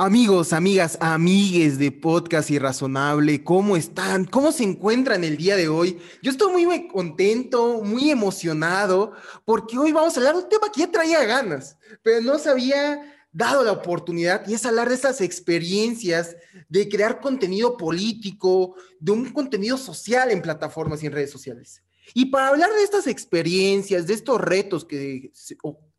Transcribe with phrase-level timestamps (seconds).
[0.00, 4.26] Amigos, amigas, amigues de Podcast Irrazonable, ¿cómo están?
[4.26, 5.98] ¿Cómo se encuentran el día de hoy?
[6.22, 9.10] Yo estoy muy contento, muy emocionado,
[9.44, 12.48] porque hoy vamos a hablar de un tema que ya traía ganas, pero no se
[12.48, 16.36] había dado la oportunidad, y es hablar de esas experiencias
[16.68, 21.82] de crear contenido político, de un contenido social en plataformas y en redes sociales.
[22.14, 25.32] Y para hablar de estas experiencias, de estos retos que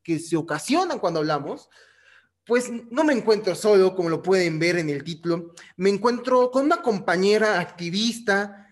[0.09, 1.70] que se ocasionan cuando hablamos,
[2.50, 6.65] pues no me encuentro solo, como lo pueden ver en el título, me encuentro con
[6.65, 8.68] una compañera activista.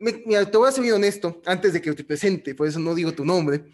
[0.00, 3.12] mira, te voy a ser honesto antes de que te presente, por eso no digo
[3.12, 3.64] tu nombre.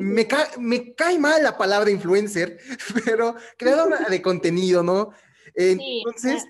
[0.00, 0.26] Me,
[0.58, 2.58] me cae mal la palabra influencer,
[3.04, 5.10] pero creadora de contenido, ¿no?
[5.54, 6.46] Entonces.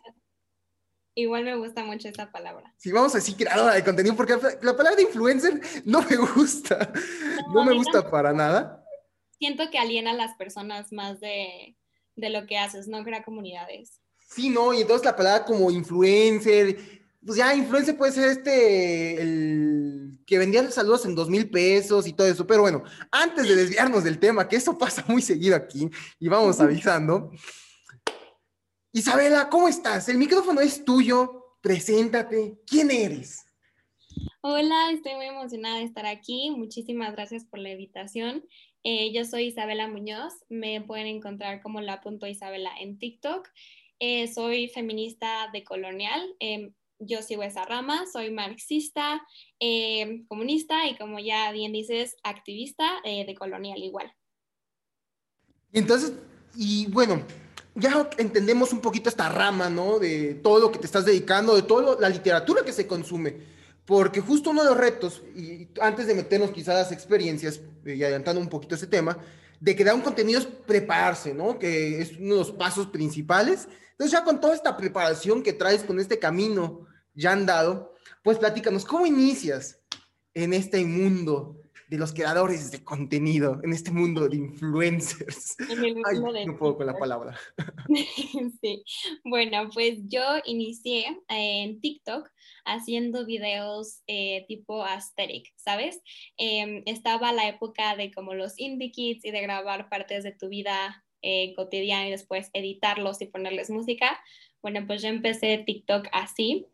[1.16, 2.72] igual me gusta mucho esa palabra.
[2.76, 6.92] Sí, vamos a decir creadora de contenido, porque la palabra influencer no me gusta.
[7.52, 8.84] No, me gusta para nada.
[9.40, 11.77] Siento que aliena a las personas más de
[12.18, 14.00] de lo que haces, no crea comunidades.
[14.28, 16.76] Sí, no, y entonces la palabra como influencer,
[17.24, 22.12] pues ya influencer puede ser este, el que vendía saludos en dos mil pesos y
[22.12, 25.88] todo eso, pero bueno, antes de desviarnos del tema, que eso pasa muy seguido aquí,
[26.18, 27.30] y vamos avisando.
[28.92, 30.08] Isabela, ¿cómo estás?
[30.08, 33.44] El micrófono es tuyo, preséntate, ¿quién eres?
[34.40, 36.50] Hola, estoy muy emocionada de estar aquí.
[36.50, 38.44] Muchísimas gracias por la invitación.
[38.90, 43.46] Eh, yo soy Isabela Muñoz, me pueden encontrar como la punto Isabela en TikTok.
[43.98, 49.20] Eh, soy feminista de colonial, em, yo sigo esa rama, soy marxista,
[49.60, 54.10] em, comunista y como ya bien dices, activista eh, de colonial igual.
[55.70, 56.14] Entonces,
[56.56, 57.22] y bueno,
[57.74, 59.98] ya entendemos un poquito esta rama, ¿no?
[59.98, 63.57] De todo lo que te estás dedicando, de toda la literatura que se consume.
[63.88, 67.94] Porque justo uno de los retos, y antes de meternos quizás a las experiencias, eh,
[67.94, 69.16] y adelantando un poquito ese tema,
[69.58, 71.58] de crear un contenido es prepararse, ¿no?
[71.58, 73.66] Que es uno de los pasos principales.
[73.92, 78.84] Entonces ya con toda esta preparación que traes con este camino ya andado, pues platícanos,
[78.84, 79.78] ¿cómo inicias
[80.34, 85.56] en este mundo de los creadores de contenido en este mundo de influencers.
[86.46, 87.38] no puedo con la palabra.
[88.60, 88.84] sí,
[89.24, 92.30] bueno, pues yo inicié en TikTok
[92.64, 96.00] haciendo videos eh, tipo aesthetic, ¿sabes?
[96.36, 100.48] Em, estaba la época de como los indie kits y de grabar partes de tu
[100.48, 104.20] vida eh, cotidiana y después editarlos y ponerles música.
[104.60, 106.66] Bueno, pues yo empecé TikTok así.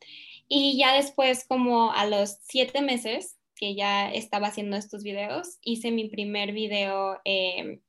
[0.48, 5.90] Y ya después, como a los siete meses, que ya estaba haciendo estos videos, hice
[5.90, 7.80] mi primer video em,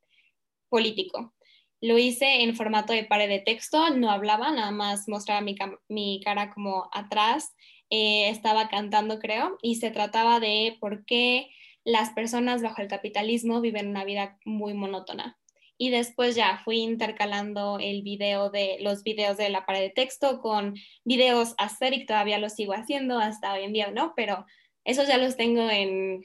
[0.69, 1.33] político.
[1.81, 5.55] Lo hice en formato de pared de texto, no hablaba, nada más mostraba mi,
[5.87, 7.53] mi cara como atrás,
[7.89, 11.49] eh, estaba cantando creo, y se trataba de por qué
[11.83, 15.37] las personas bajo el capitalismo viven una vida muy monótona.
[15.77, 20.39] Y después ya fui intercalando el video de los videos de la pared de texto
[20.39, 21.53] con videos
[21.91, 24.13] y todavía lo sigo haciendo hasta hoy en día, ¿no?
[24.15, 24.45] Pero
[24.85, 26.23] esos ya los tengo en,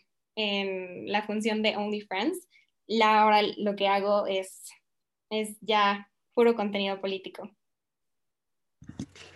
[1.07, 2.49] la función de OnlyFriends.
[2.87, 4.69] La, ahora lo que hago es,
[5.31, 7.51] es ya puro contenido político.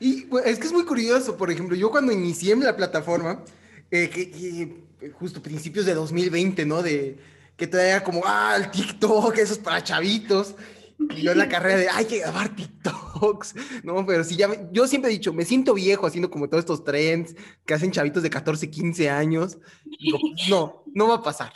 [0.00, 3.44] Y es que es muy curioso, por ejemplo, yo cuando inicié en la plataforma,
[3.90, 6.82] eh, que, justo principios de 2020, ¿no?
[6.82, 7.18] De
[7.56, 10.54] que traía como, ah, el TikTok, eso es para chavitos.
[11.10, 13.54] Y yo en la carrera de, hay que grabar TikToks,
[13.84, 14.04] ¿no?
[14.06, 17.34] Pero sí, ya, yo siempre he dicho, me siento viejo haciendo como todos estos trends
[17.66, 19.58] que hacen chavitos de 14, 15 años.
[19.84, 21.52] Pues, no, no va a pasar.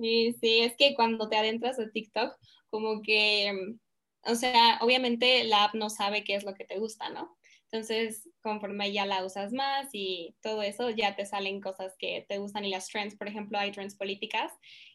[0.00, 2.36] Sí, sí, es que cuando te adentras a TikTok,
[2.70, 3.76] como que,
[4.22, 7.37] o sea, obviamente la app no sabe qué es lo que te gusta, ¿no?
[7.70, 12.38] Entonces, conforme ya la usas más y todo eso, ya te salen cosas que te
[12.38, 14.52] gustan y las trends, por ejemplo, hay trends políticas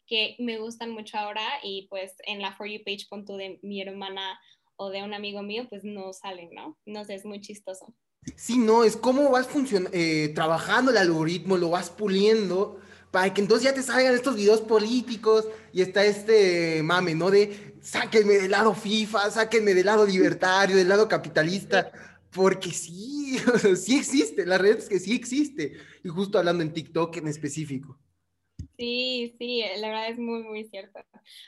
[0.07, 3.81] que me gustan mucho ahora y pues en la For You page punto de mi
[3.81, 4.39] hermana
[4.75, 6.77] o de un amigo mío, pues no salen, ¿no?
[6.85, 7.93] No sé, es muy chistoso.
[8.35, 9.47] Sí, no, es cómo vas
[9.91, 12.79] eh, trabajando el algoritmo, lo vas puliendo
[13.11, 17.29] para que entonces ya te salgan estos videos políticos y está este mame, ¿no?
[17.29, 21.91] De sáquenme del lado FIFA, sáquenme del lado libertario, del lado capitalista,
[22.33, 23.37] porque sí,
[23.75, 27.99] sí existe, la realidad es que sí existe, y justo hablando en TikTok en específico.
[28.77, 30.99] Sí, sí, eh, la verdad es muy, muy cierto.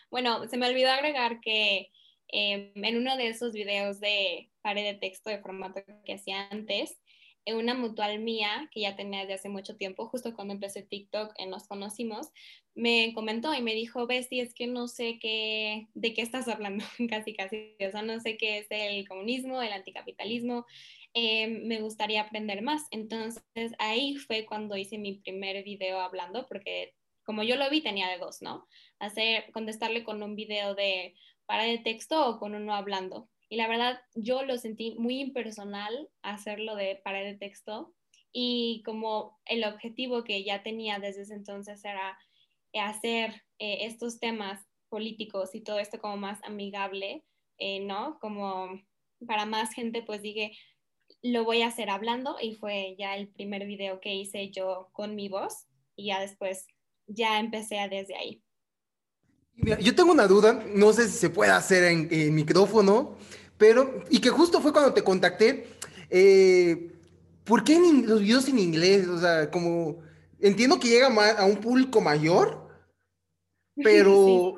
[0.09, 1.91] Bueno, se me olvidó agregar que
[2.27, 6.97] em, en uno de esos videos de pared de texto de formato que hacía antes,
[7.45, 11.33] en una mutual mía que ya tenía desde hace mucho tiempo, justo cuando empecé TikTok,
[11.37, 12.31] eh, nos conocimos,
[12.73, 16.83] me comentó y me dijo, Bestie, es que no sé qué, de qué estás hablando,
[17.09, 20.65] casi, casi, o sea, no sé qué es el comunismo, el anticapitalismo,
[21.13, 22.87] em, me gustaría aprender más.
[22.91, 23.43] Entonces
[23.79, 26.93] ahí fue cuando hice mi primer video hablando, porque
[27.23, 28.67] como yo lo vi, tenía de dos, ¿no?
[28.99, 31.15] Hacer, contestarle con un video de
[31.45, 33.29] para de texto o con uno hablando.
[33.49, 37.93] Y la verdad, yo lo sentí muy impersonal hacerlo de pared de texto
[38.31, 42.17] y como el objetivo que ya tenía desde entonces era
[42.73, 47.23] hacer eh, estos temas políticos y todo esto como más amigable,
[47.57, 48.17] eh, ¿no?
[48.19, 48.81] Como
[49.25, 50.51] para más gente, pues dije,
[51.21, 55.15] lo voy a hacer hablando y fue ya el primer video que hice yo con
[55.15, 56.67] mi voz y ya después
[57.07, 58.44] ya empecé desde ahí.
[59.57, 63.17] Yo tengo una duda, no sé si se puede hacer en, micrófono,
[63.57, 65.67] pero, y que justo fue cuando te contacté,
[66.09, 66.91] eh,
[67.43, 69.07] ¿por qué los videos en inglés?
[69.07, 69.99] O sea, como,
[70.39, 72.67] entiendo que llega a un público mayor,
[73.83, 74.55] pero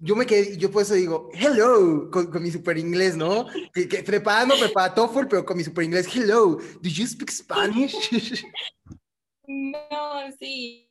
[0.00, 3.46] yo me quedé, yo por eso digo, hello, con, mi super inglés, ¿no?
[3.72, 7.96] Que, que preparándome para TOEFL, pero con mi super inglés, hello, do you speak Spanish?
[9.48, 10.85] No, sí,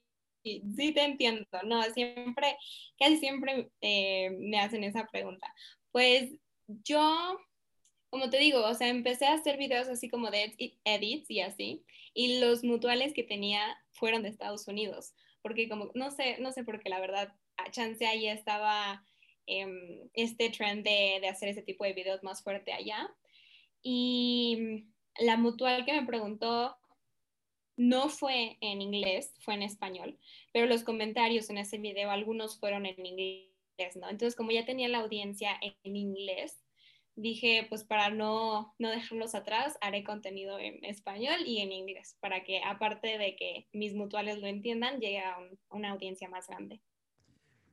[0.45, 2.57] sí te entiendo, no, siempre,
[2.99, 5.53] casi siempre eh, me hacen esa pregunta.
[5.91, 6.31] Pues
[6.67, 7.39] yo,
[8.09, 11.83] como te digo, o sea, empecé a hacer videos así como de edits y así,
[12.13, 13.61] y los mutuales que tenía
[13.93, 17.33] fueron de Estados Unidos, porque como, no sé, no sé por qué la verdad,
[17.71, 19.03] chance ahí estaba
[19.47, 23.09] em, este trend de, de, hacer ese tipo de videos más fuerte allá.
[23.81, 24.85] Y
[25.19, 26.75] la mutual que me preguntó
[27.77, 30.17] no fue en inglés, fue en español,
[30.53, 33.49] pero los comentarios en ese video, algunos fueron en inglés,
[33.95, 34.09] ¿no?
[34.09, 36.57] Entonces, como ya tenía la audiencia en inglés,
[37.15, 42.43] dije, pues para no, no dejarlos atrás, haré contenido en español y en inglés, para
[42.43, 45.37] que aparte de que mis mutuales lo entiendan, llegue a
[45.69, 46.81] una audiencia más grande.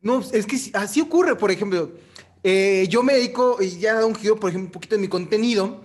[0.00, 1.92] No, es que así ocurre, por ejemplo,
[2.42, 5.00] eh, yo me dedico, y ya he dado un giro, por ejemplo, un poquito en
[5.00, 5.80] mi contenido,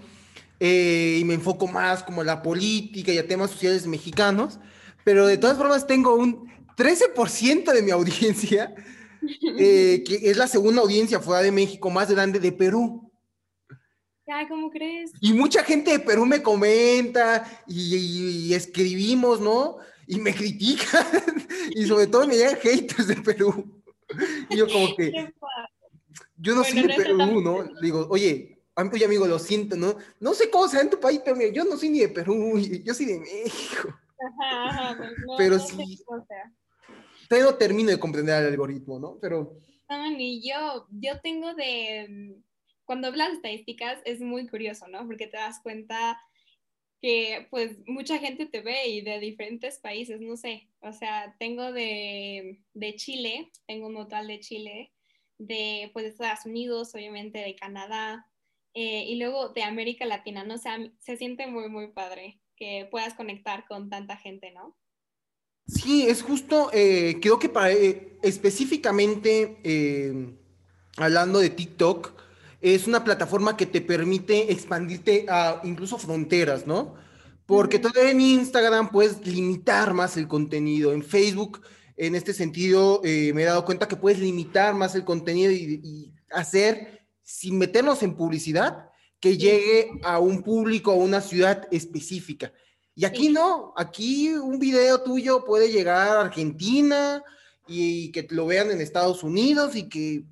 [0.59, 4.59] eh, y me enfoco más como a la política y a temas sociales mexicanos,
[5.04, 8.74] pero de todas formas tengo un 13% de mi audiencia,
[9.57, 13.04] eh, que es la segunda audiencia fuera de México más grande de Perú.
[14.50, 15.12] ¿cómo crees?
[15.21, 19.77] Y mucha gente de Perú me comenta y, y escribimos, ¿no?
[20.06, 21.06] Y me critican
[21.71, 23.74] y sobre todo me llegan haters de Perú.
[24.50, 25.33] Y yo como que,
[26.38, 27.69] yo no soy de Perú, ¿no?
[27.81, 29.95] Digo, oye, oye amigo, lo siento, ¿no?
[30.19, 32.94] No sé cómo sea en tu país, pero yo no soy ni de Perú, yo
[32.94, 33.89] soy de México.
[34.39, 36.03] Ajá, pues pero sí,
[37.27, 39.18] todavía no termino de comprender el algoritmo, ¿no?
[39.19, 39.59] Pero...
[39.89, 42.35] No, ni yo, yo tengo de,
[42.85, 45.06] cuando hablas de estadísticas es muy curioso, ¿no?
[45.06, 46.19] Porque te das cuenta
[47.01, 51.71] que pues mucha gente te ve y de diferentes países, no sé, o sea, tengo
[51.71, 54.91] de, de Chile, tengo un total de Chile,
[55.38, 58.25] de pues de Estados Unidos, obviamente de Canadá,
[58.79, 60.53] eh, y luego de América Latina, ¿no?
[60.53, 64.77] O sea, se siente muy, muy padre que puedas conectar con tanta gente, ¿no?
[65.65, 69.57] Sí, es justo, eh, creo que para, eh, específicamente
[70.97, 72.13] hablando de TikTok,
[72.62, 76.95] es una plataforma que te permite expandirte a incluso fronteras, ¿no?
[77.47, 80.91] Porque todavía en Instagram puedes limitar más el contenido.
[80.94, 81.62] En Facebook,
[81.95, 86.13] en este sentido, eh, me he dado cuenta que puedes limitar más el contenido y,
[86.30, 88.89] hacer, sin meternos en publicidad,
[89.19, 92.53] que llegue a un público, a una ciudad específica.
[92.95, 97.21] Y aquí no, aquí un video tuyo puede llegar a Argentina
[97.68, 100.24] y que lo vean en Estados Unidos y que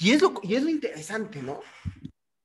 [0.00, 1.60] y es, lo, y es lo interesante, ¿no?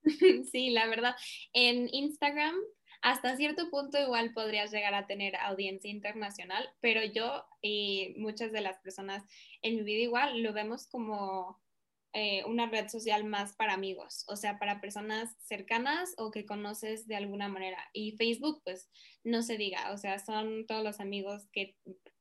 [0.51, 1.15] Sí, la verdad.
[1.53, 2.55] En Instagram,
[3.01, 8.59] hasta cierto punto igual podrías llegar a tener audiencia internacional, pero yo y muchas de
[8.61, 9.23] las personas
[9.61, 11.61] en mi vida igual lo vemos como
[12.13, 17.07] eh, una red social más para amigos, o sea, para personas cercanas o que conoces
[17.07, 17.77] de alguna manera.
[17.93, 18.89] Y Facebook, pues
[19.23, 21.77] no se diga, o sea, son todos los amigos que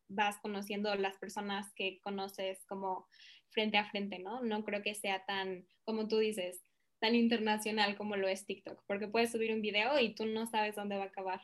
[0.08, 3.08] vas conociendo, las personas que conoces como
[3.50, 4.42] frente a frente, ¿no?
[4.42, 6.62] No creo que sea tan, como tú dices,
[7.00, 10.74] tan internacional como lo es TikTok, porque puedes subir un video y tú no sabes
[10.74, 11.40] dónde va a acabar.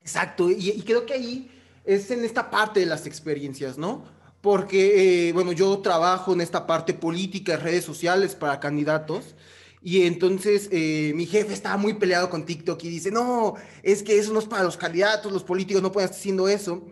[0.00, 1.50] Exacto, y, creo que ahí
[1.84, 4.04] es en esta parte de las experiencias, ¿no?
[4.42, 9.34] Porque, eh, bueno, yo trabajo en esta parte política, redes sociales para candidatos,
[9.80, 14.18] y entonces eh, mi jefe estaba muy peleado con TikTok y dice, no, es que
[14.18, 16.86] eso no es para los candidatos, los políticos no pueden estar haciendo eso.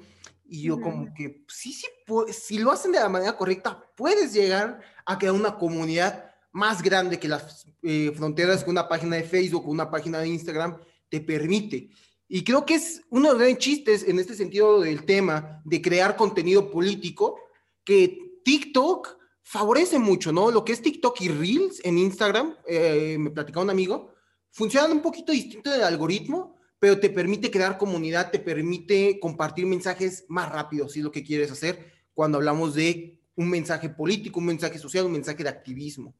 [0.49, 1.87] Y yo como que, sí, sí,
[2.33, 7.21] si lo hacen de la manera correcta, puedes llegar a crear una comunidad más grande
[7.21, 10.78] que las eh, fronteras que una página de Facebook o una página de Instagram
[11.09, 11.90] te permite.
[12.33, 15.83] Y creo que es uno de los grandes chistes en este sentido del tema de
[15.83, 17.41] crear contenido político,
[17.85, 20.53] que TikTok favorece mucho, ¿no?
[20.53, 24.15] Lo que es TikTok y Reels en Instagram, eh, me platicaba un amigo,
[24.53, 30.25] funcionan un poquito distinto del algoritmo, pero te permite crear comunidad, te permite compartir mensajes
[30.29, 34.47] más rápido, si es lo que quieres hacer cuando hablamos de un mensaje político, un
[34.47, 36.15] mensaje social, un mensaje de activismo.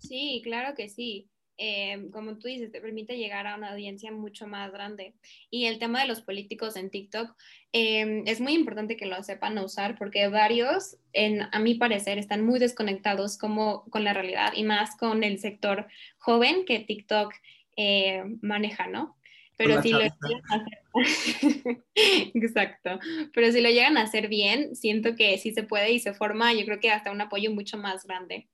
[0.00, 1.30] Sí, claro que sí.
[1.58, 5.14] Eh, como tú dices, te permite llegar a una audiencia mucho más grande.
[5.50, 7.34] Y el tema de los políticos en TikTok
[7.72, 12.44] eh, es muy importante que lo sepan usar porque varios, en, a mi parecer, están
[12.44, 15.86] muy desconectados como, con la realidad y más con el sector
[16.18, 17.32] joven que TikTok
[17.76, 19.16] eh, maneja, ¿no?
[19.56, 21.82] Pero si lo llegan a hacer...
[22.34, 22.98] Exacto.
[23.32, 26.52] Pero si lo llegan a hacer bien, siento que sí se puede y se forma,
[26.52, 28.48] yo creo que hasta un apoyo mucho más grande.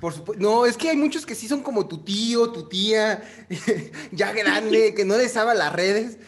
[0.00, 0.42] Por supuesto.
[0.42, 3.22] No, es que hay muchos que sí son como tu tío, tu tía,
[4.12, 6.18] ya grande, que no les sabe las redes,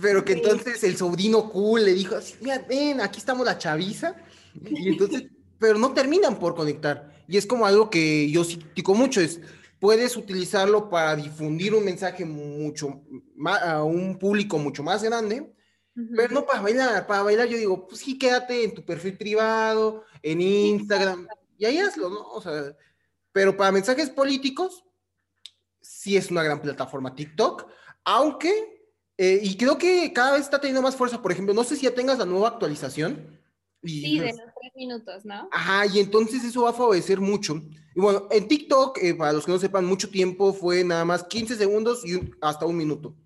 [0.00, 4.16] pero que entonces el sobrino cool le dijo así, mira, ven, aquí estamos la chaviza.
[4.64, 5.24] Y entonces,
[5.58, 7.12] pero no terminan por conectar.
[7.28, 8.58] Y es como algo que yo sí
[8.88, 9.40] mucho, es,
[9.78, 13.02] puedes utilizarlo para difundir un mensaje mucho
[13.36, 15.52] más, a un público mucho más grande,
[16.16, 17.06] pero no para bailar.
[17.06, 21.78] Para bailar yo digo, pues sí, quédate en tu perfil privado, en Instagram, y ahí
[21.78, 22.22] hazlo, ¿no?
[22.22, 22.74] O sea,
[23.32, 24.84] pero para mensajes políticos,
[25.80, 27.66] sí es una gran plataforma TikTok,
[28.04, 28.52] aunque,
[29.16, 31.82] eh, y creo que cada vez está teniendo más fuerza, por ejemplo, no sé si
[31.82, 33.38] ya tengas la nueva actualización.
[33.82, 35.48] sí, de los tres minutos, ¿no?
[35.52, 37.62] Ajá, y entonces eso va a favorecer mucho.
[37.94, 41.24] Y bueno, en TikTok, eh, para los que no sepan, mucho tiempo fue nada más
[41.24, 43.16] 15 segundos y hasta un minuto,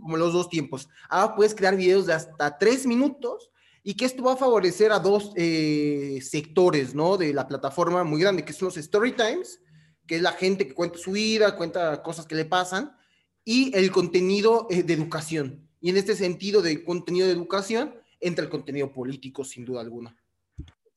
[0.00, 0.88] como los dos tiempos.
[1.08, 3.50] Ahora puedes crear videos de hasta tres minutos
[3.82, 7.16] y que esto va a favorecer a dos eh, sectores, ¿no?
[7.16, 9.60] De la plataforma muy grande, que son los story times,
[10.06, 12.96] que es la gente que cuenta su vida, cuenta cosas que le pasan,
[13.44, 15.68] y el contenido eh, de educación.
[15.80, 20.14] Y en este sentido de contenido de educación, entra el contenido político, sin duda alguna.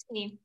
[0.10, 0.40] Sí.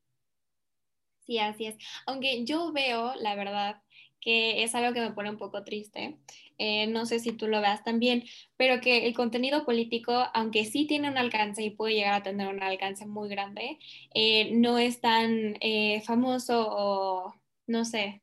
[1.25, 1.75] Sí, así es.
[2.07, 3.83] Aunque yo veo, la verdad,
[4.21, 6.17] que es algo que me pone un poco triste.
[6.57, 8.23] Eh, no sé si tú lo veas también,
[8.57, 12.53] pero que el contenido político, aunque sí tiene un alcance y puede llegar a tener
[12.53, 13.79] un alcance muy grande,
[14.13, 17.33] eh, no es tan eh, famoso o
[17.65, 18.21] no sé,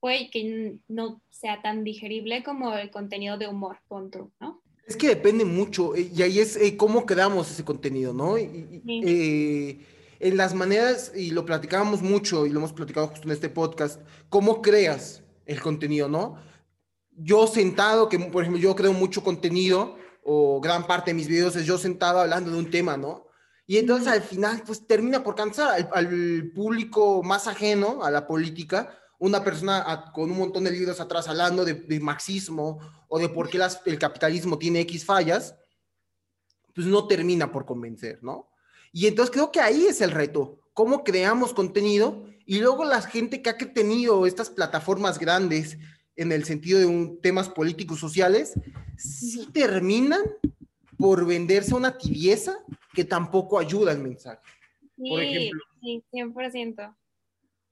[0.00, 4.62] puede que no sea tan digerible como el contenido de humor, punto, ¿no?
[4.86, 8.36] Es que depende mucho, y ahí es cómo creamos ese contenido, ¿no?
[10.20, 14.00] En las maneras, y lo platicábamos mucho y lo hemos platicado justo en este podcast,
[14.28, 16.36] cómo creas el contenido, ¿no?
[17.10, 21.56] Yo sentado, que por ejemplo yo creo mucho contenido, o gran parte de mis videos
[21.56, 23.26] es yo sentado hablando de un tema, ¿no?
[23.66, 28.98] Y entonces al final, pues termina por cansar al, público más ajeno a la política,
[29.18, 33.60] una persona con un montón de libros atrás hablando de, marxismo o de por qué
[33.86, 35.54] el capitalismo tiene X fallas,
[36.74, 38.50] pues no termina por convencer, ¿no?
[38.92, 43.42] Y entonces creo que ahí es el reto, cómo creamos contenido y luego la gente
[43.42, 45.78] que ha tenido estas plataformas grandes
[46.16, 48.54] en el sentido de un, temas políticos sociales,
[48.96, 50.22] sí terminan
[50.98, 52.58] por venderse una tibieza
[52.92, 54.42] que tampoco ayuda al mensaje.
[54.96, 56.96] Por ejemplo, sí, 100%.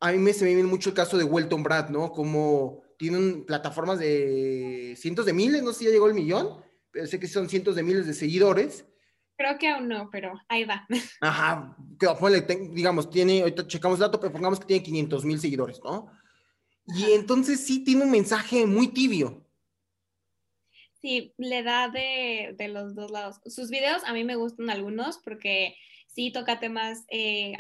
[0.01, 2.13] A mí me se me viene mucho el caso de Welton Brad, ¿no?
[2.13, 7.07] Como tienen plataformas de cientos de miles, no sé si ya llegó el millón, pero
[7.07, 8.87] sé que son cientos de miles de seguidores
[9.39, 10.85] Creo que aún no, pero ahí va.
[11.21, 11.77] Ajá,
[12.73, 16.11] digamos, tiene, ahorita checamos el dato, pero pongamos que tiene 500 mil seguidores, ¿no?
[16.89, 19.47] Y entonces sí tiene un mensaje muy tibio.
[21.01, 23.41] Sí, le da de, de, los dos lados.
[23.47, 25.77] Sus videos a mí me gustan algunos porque
[26.09, 27.53] sí toca temas, eh,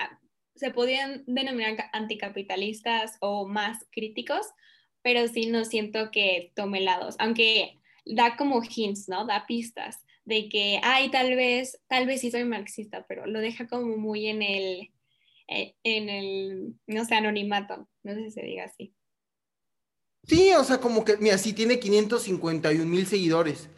[0.56, 4.49] se podrían denominar anticapitalistas o más críticos,
[5.02, 9.26] pero sí no siento que tome lados, aunque da como hints, ¿no?
[9.26, 13.66] Da pistas de que, ay, tal vez, tal vez sí soy marxista, pero lo deja
[13.66, 14.90] como muy en el,
[15.49, 18.94] eh, en el, no sé, anonimato, no sé si se diga así.
[20.25, 23.70] Sí, o sea, como que, mira, sí tiene 551 mil seguidores.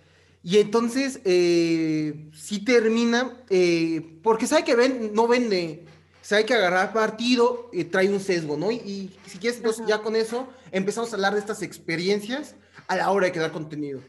[0.42, 5.84] Y entonces, eh, sí termina, eh, porque sabe que ven, no vende,
[6.20, 8.72] sabe que agarrar partido trae un sesgo, ¿no?
[8.72, 12.56] Y, si quieres, entonces ya con eso empezamos a hablar de estas experiencias
[12.88, 14.02] a la hora de crear contenido.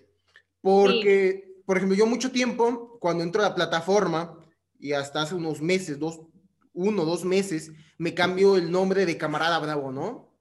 [0.61, 4.37] Porque por ejemplo, yo mucho tiempo, cuando entro a la plataforma,
[4.77, 6.19] y hasta hace unos meses, dos,
[6.73, 10.35] uno, dos meses, me cambio el nombre de Camarada Bravo, ¿no?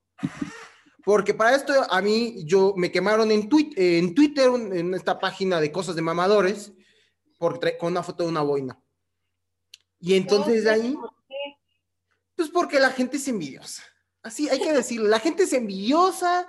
[1.04, 5.70] Porque para esto a mí, yo me quemaron en, en Twitter, en esta página de
[5.70, 6.72] cosas de mamadores,
[7.38, 8.82] por con una foto de una boina.
[10.00, 10.98] Y entonces de ahí,
[12.34, 13.84] pues porque la gente es envidiosa.
[14.20, 16.48] Así hay que decirlo, la gente es envidiosa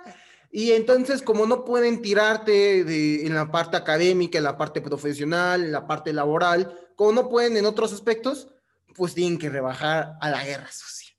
[0.54, 5.64] y entonces, como no pueden tirarte de, en la parte académica, en la parte profesional,
[5.64, 8.52] en la parte laboral, como no pueden en otros aspectos,
[8.94, 11.16] pues tienen que rebajar a la guerra social.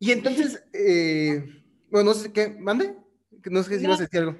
[0.00, 1.44] Y entonces, eh,
[1.88, 2.96] bueno, no sé qué, mande,
[3.44, 4.36] no sé si ibas a decir algo.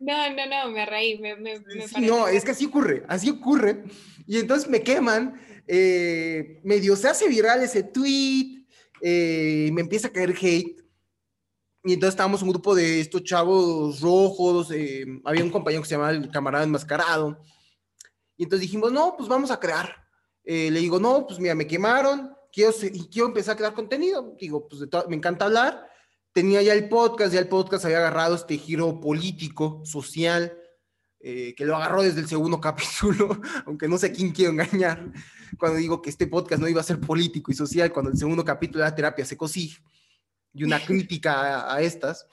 [0.00, 1.60] No, no, no, me reí, me, me,
[2.00, 3.84] No, es que así ocurre, así ocurre.
[4.26, 8.66] Y entonces me queman, eh, medio se hace viral ese tweet,
[9.00, 10.87] eh, me empieza a caer hate
[11.88, 15.94] Y entonces estábamos un grupo de estos chavos rojos, eh, había un compañero que se
[15.94, 17.40] llamaba el camarada enmascarado.
[18.36, 19.96] Y entonces dijimos, no, pues vamos a crear.
[20.44, 22.74] Eh, le digo, no, pues mira, me quemaron, quiero,
[23.10, 24.36] quiero empezar a crear contenido.
[24.38, 25.88] Digo, pues me encanta hablar.
[26.34, 30.58] Tenía ya el podcast, ya el podcast había agarrado este giro político, social,
[31.20, 35.10] eh, que lo agarró desde el segundo capítulo, aunque no sé a quién quiero engañar,
[35.58, 38.44] cuando digo que este podcast no iba a ser político y social, cuando el segundo
[38.44, 39.82] capítulo era terapia secosig
[40.58, 42.26] y una crítica a, estas.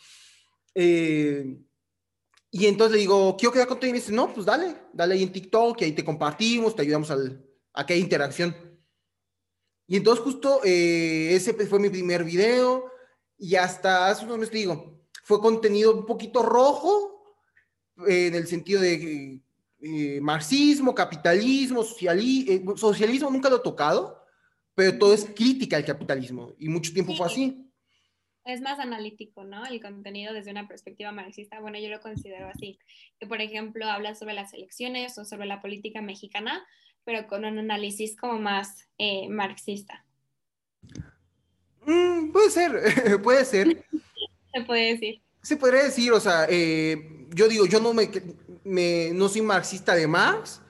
[0.73, 1.57] Eh,
[2.51, 5.23] y entonces le digo, quiero crear contenido y me dice, no, pues dale, dale ahí
[5.23, 8.55] en TikTok, y ahí te compartimos, te ayudamos al, a que haya interacción.
[9.87, 12.91] Y entonces justo eh, ese fue mi primer video
[13.37, 17.35] y hasta hace unos meses digo, fue contenido un poquito rojo
[18.07, 19.41] eh, en el sentido de
[19.79, 24.23] eh, marxismo, capitalismo, socialismo, nunca lo he tocado,
[24.73, 27.64] pero todo es crítica al capitalismo y mucho tiempo fue así.
[28.45, 29.65] Es más analítico, ¿no?
[29.65, 31.59] El contenido desde una perspectiva marxista.
[31.59, 32.77] Bueno, yo lo considero así.
[33.19, 36.63] Que, por ejemplo, habla sobre las elecciones o sobre la política mexicana,
[37.03, 40.05] pero con un análisis como más eh, marxista.
[41.85, 43.83] Mm, puede ser, puede ser.
[44.53, 45.21] Se puede decir.
[45.41, 48.09] Se podría decir, o sea, eh, yo digo, yo no me,
[48.63, 50.61] me, no soy marxista de Marx,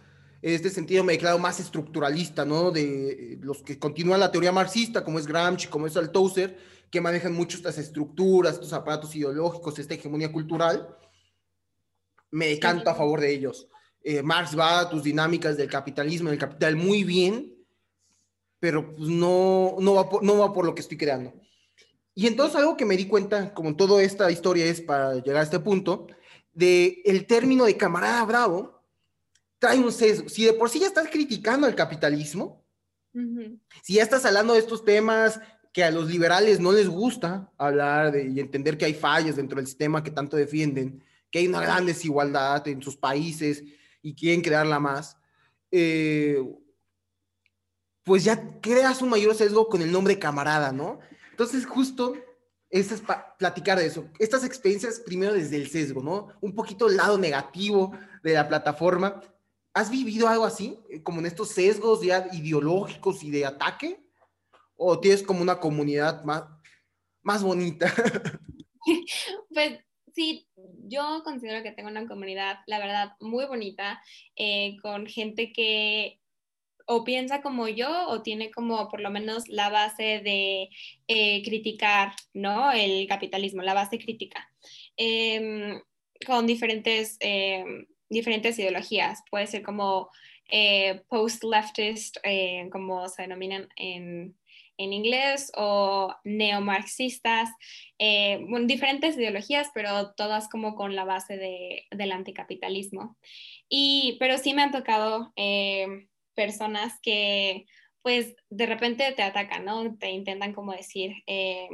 [0.42, 2.72] en este sentido me declaro más estructuralista, ¿no?
[2.72, 6.58] De los que continúan la teoría marxista, como es Gramsci, como es Althusser,
[6.96, 10.98] que manejan mucho estas estructuras, estos aparatos ideológicos, esta hegemonía cultural,
[12.32, 13.68] me decanto a favor de ellos.
[14.02, 17.54] Eh, Marx va a tus dinámicas del capitalismo, del capital muy bien,
[18.62, 21.34] pero pues no, no, va por, no va por lo que estoy creando.
[22.14, 25.44] Y entonces algo que me di cuenta, como toda esta historia es para llegar a
[25.44, 26.08] este punto,
[26.54, 28.86] de el término de camarada bravo,
[29.60, 30.30] trae un sesgo.
[30.30, 32.66] Si de por sí ya estás criticando el capitalismo,
[33.84, 35.42] si ya estás hablando de estos temas
[35.76, 39.58] que a los liberales no les gusta hablar de, y entender que hay fallas dentro
[39.58, 43.62] del sistema que tanto defienden, que hay una gran desigualdad en sus países
[44.02, 45.18] y quieren crearla más,
[45.72, 46.42] eh,
[48.04, 51.00] pues ya creas un mayor sesgo con el nombre camarada, ¿no?
[51.32, 52.16] Entonces, justo,
[52.70, 53.04] es
[53.38, 54.06] platicar de eso.
[54.18, 56.30] Estas experiencias, primero desde el sesgo, ¿no?
[56.40, 57.92] Un poquito el lado negativo
[58.24, 59.22] de la plataforma.
[59.74, 64.05] ¿Has vivido algo así, eh, como en estos sesgos ya ideológicos y de ataque?
[64.76, 66.44] ¿O tienes como una comunidad más,
[67.22, 67.94] más bonita?
[69.54, 69.80] pues
[70.14, 70.48] sí,
[70.88, 74.02] yo considero que tengo una comunidad, la verdad, muy bonita,
[74.36, 76.20] eh, con gente que
[76.88, 80.70] o piensa como yo o tiene como por lo menos la base de
[81.08, 82.72] eh, criticar, ¿no?
[82.72, 84.48] El capitalismo, la base crítica,
[84.96, 85.82] em,
[86.28, 89.24] con diferentes, em, diferentes ideologías.
[89.32, 90.10] Puede ser como
[90.48, 92.18] eh, post-leftist,
[92.72, 94.38] como se denominan en
[94.78, 97.50] en inglés o neomarxistas,
[98.00, 103.18] eh, diferentes ideologías, pero todas como con la base de, del anticapitalismo.
[103.70, 107.66] Y, pero sí me han tocado eh, personas que
[108.02, 109.98] pues de repente te atacan, ¿no?
[109.98, 111.68] Te intentan como decir eh,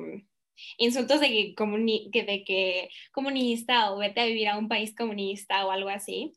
[0.77, 5.71] insultos de que, de que comunista o vete a vivir a un país comunista o
[5.71, 6.33] algo así.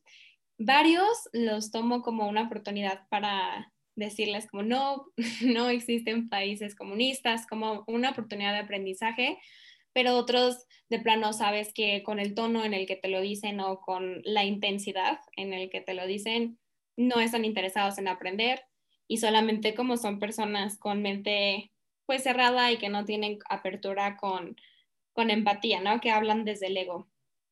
[0.59, 5.07] Varios los tomo como una oportunidad para decirles como no,
[5.43, 9.39] no existen países comunistas, como una oportunidad de aprendizaje,
[9.93, 13.61] pero otros de plano sabes que con el tono en el que te lo dicen
[13.61, 16.59] o con la intensidad en el que te lo dicen,
[16.97, 18.63] no están interesados en aprender
[19.09, 21.73] y solamente como son personas con mente
[22.07, 24.57] pues cerrada y que no tienen apertura con,
[25.13, 26.01] con empatía, ¿no?
[26.01, 27.09] Que hablan desde el ego.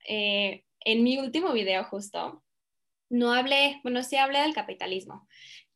[0.06, 2.42] Eh, en mi último video justo,
[3.08, 5.28] no hablé, bueno, sí hablé del capitalismo,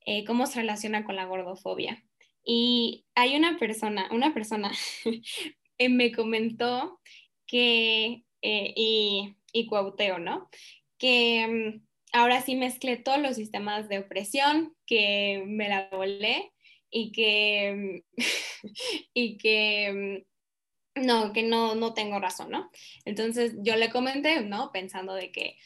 [0.06, 2.02] eh, cómo se relaciona con la gordofobia.
[2.44, 4.70] Y hay una persona, una persona
[5.90, 7.00] me comentó
[7.46, 10.48] que, eh, y, y cuauteo, ¿no?
[10.98, 16.52] Que mm, ahora sí mezclé todos los sistemas de opresión, que me la volé
[16.88, 18.04] y que,
[19.12, 20.24] y que
[20.94, 22.70] mm, no, que no, no tengo razón, ¿no?
[23.04, 24.70] Entonces yo le comenté, ¿no?
[24.72, 25.56] Pensando de que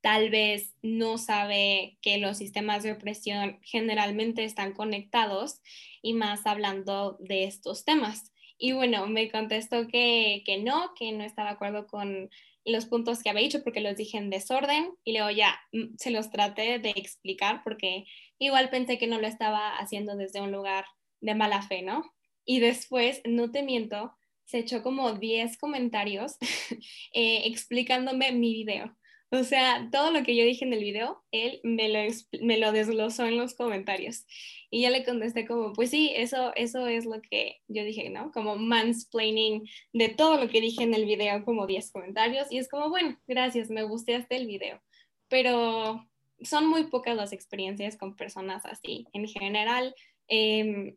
[0.00, 5.60] tal vez no sabe que los sistemas de opresión generalmente están conectados
[6.02, 8.32] y más hablando de estos temas.
[8.58, 12.30] Y bueno, me contestó que, que no, que no está de acuerdo con
[12.64, 16.10] los puntos que había dicho porque los dije en desorden y luego ya mm, se
[16.10, 18.04] los traté de explicar porque
[18.38, 20.84] igual pensé que no lo estaba haciendo desde un lugar
[21.20, 22.02] de mala fe, ¿no?
[22.44, 24.12] Y después, no te miento,
[24.44, 26.36] se echó como 10 comentarios
[27.12, 28.96] eh, explicándome mi video
[29.30, 32.00] O sea, todo lo que yo dije en el video, él me lo,
[32.40, 34.24] me lo desglosó en los comentarios.
[34.70, 38.32] Y yo le contesté como, pues sí, eso, eso es lo que yo dije, ¿no?
[38.32, 42.50] Como mansplaining de todo lo que dije en el video, como 10 comentarios.
[42.50, 44.80] Y es como, bueno, gracias, me hasta el video.
[45.28, 46.08] Pero
[46.40, 49.06] son muy pocas las experiencias con personas así.
[49.12, 49.94] En general,
[50.28, 50.96] em,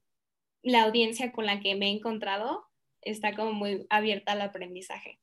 [0.64, 2.64] la audiencia con la que me he encontrado
[3.02, 5.20] está como muy abierta al aprendizaje.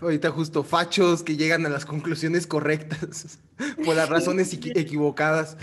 [0.00, 3.38] Ahorita justo fachos que llegan a las conclusiones correctas
[3.84, 5.56] por las razones equivocadas.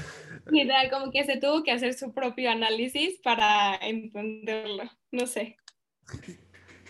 [0.49, 5.57] Mira, como que se tuvo que hacer su propio análisis para entenderlo, no sé.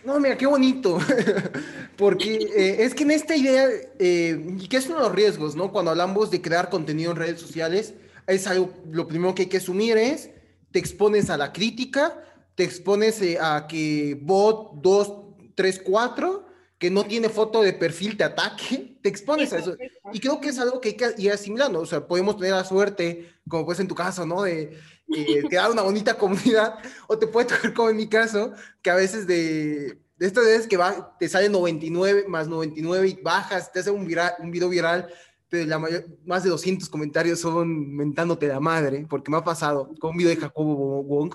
[0.05, 0.99] No, mira, qué bonito,
[1.97, 3.67] porque eh, es que en esta idea,
[3.99, 5.71] eh, y que es uno de los riesgos, ¿no?
[5.71, 7.95] Cuando hablamos de crear contenido en redes sociales,
[8.27, 10.29] es algo, lo primero que hay que asumir es,
[10.71, 12.23] te expones a la crítica,
[12.55, 15.13] te expones eh, a que bot 2,
[15.55, 16.46] 3, 4
[16.77, 19.75] que no tiene foto de perfil te ataque, te expones a eso.
[20.13, 21.79] Y creo que es algo que hay que ir asimilando.
[21.79, 24.43] O sea, podemos tener la suerte, como pues en tu caso, ¿no?
[24.43, 24.77] De
[25.15, 26.75] eh, crear una bonita comunidad,
[27.07, 30.67] o te puede tocar como en mi caso, que a veces de, de estas veces
[30.67, 34.69] que va, te sale 99 más 99 y bajas, te hace un, viral, un video
[34.69, 35.07] viral,
[35.49, 39.93] pero la mayor, más de 200 comentarios son mentándote la madre, porque me ha pasado
[39.99, 41.33] con un video de Jacobo Wong.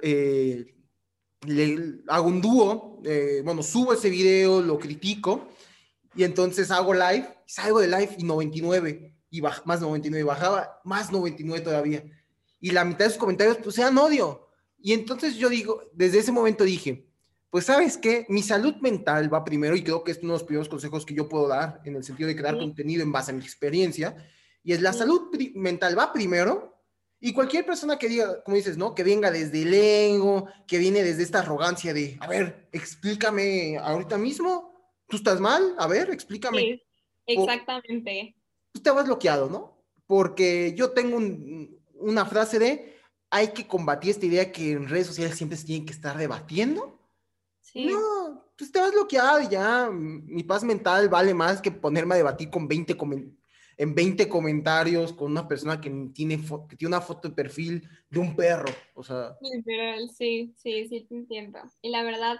[0.00, 0.74] Eh,
[1.46, 5.48] le hago un dúo, eh, bueno, subo ese video, lo critico,
[6.14, 11.10] y entonces hago live, salgo de live y 99, y baja, más 99, bajaba más
[11.10, 12.04] 99 todavía.
[12.60, 14.48] Y la mitad de sus comentarios, pues, sean odio.
[14.78, 17.06] Y entonces yo digo, desde ese momento dije,
[17.50, 18.26] pues, ¿sabes qué?
[18.28, 21.14] Mi salud mental va primero, y creo que es uno de los primeros consejos que
[21.14, 24.16] yo puedo dar, en el sentido de crear contenido en base a mi experiencia,
[24.62, 26.73] y es la salud mental va primero,
[27.26, 28.94] y cualquier persona que diga, como dices, ¿no?
[28.94, 34.18] Que venga desde el ego, que viene desde esta arrogancia de, a ver, explícame ahorita
[34.18, 36.60] mismo, tú estás mal, a ver, explícame.
[36.60, 36.82] Sí,
[37.24, 38.36] exactamente.
[38.72, 39.82] tú te vas bloqueado, ¿no?
[40.06, 41.16] Porque yo tengo
[41.94, 42.94] una frase de,
[43.30, 47.00] hay que combatir esta idea que en redes sociales siempre se tienen que estar debatiendo.
[47.62, 47.86] Sí.
[47.86, 52.18] No, pues te vas bloqueado y ya, mi paz mental vale más que ponerme a
[52.18, 53.43] debatir con 20 comentarios
[53.76, 58.18] en 20 comentarios con una persona que tiene, que tiene una foto de perfil de
[58.20, 59.36] un perro, o sea.
[59.40, 61.58] Literal, sí, sí, sí, te entiendo.
[61.82, 62.36] Y la verdad,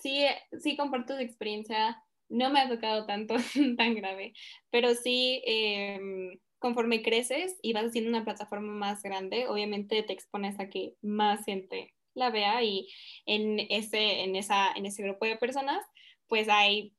[0.00, 0.24] sí,
[0.60, 3.34] sí comparto tu experiencia, no me ha tocado tanto,
[3.76, 4.32] tan grave,
[4.70, 10.58] pero sí, em, conforme creces y vas haciendo una plataforma más grande, obviamente te expones
[10.58, 12.88] a que más gente la vea y
[13.26, 15.84] en ese, en esa, en ese grupo de personas,
[16.26, 16.94] pues hay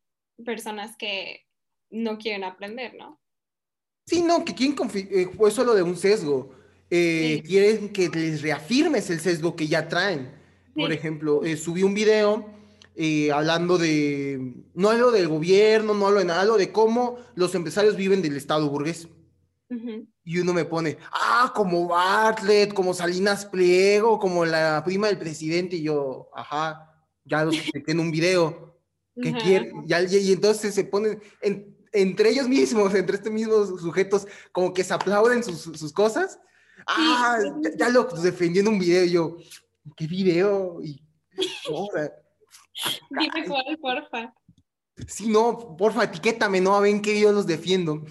[0.45, 1.45] personas que
[1.89, 3.19] no quieren aprender, ¿no?
[4.09, 6.49] Sí, no, que quieren eh, pues solo de un sesgo.
[6.89, 10.31] Eh, quieren que les reafirmes el sesgo que ya traen.
[10.73, 12.57] Por ejemplo, eh, subí un video
[13.31, 17.95] hablando de, no hablo del gobierno, no hablo de nada, hablo de cómo los empresarios
[17.95, 19.07] viven del Estado burgués.
[20.23, 25.75] Y uno me pone, ah, como Bartlett, como Salinas Pliego, como la prima del presidente,
[25.75, 26.95] y yo, ajá,
[27.25, 28.75] ya lo expliqué en un video.
[29.21, 29.71] ¿Qué quiere?
[29.85, 34.93] Y, entonces se ponen, en, entre ellos mismos, entre estos mismos sujetos, como que se
[34.93, 36.39] aplauden sus, sus cosas.
[36.87, 37.39] Ah,
[37.77, 39.37] ya, lo defendí en un video y yo,
[39.95, 40.79] ¿qué video?
[40.81, 41.01] Y,
[43.09, 44.33] Dime cuál, porfa.
[45.07, 46.75] Sí, no, porfa, etiquétame, ¿no?
[46.75, 48.05] A ver qué video los defiendo.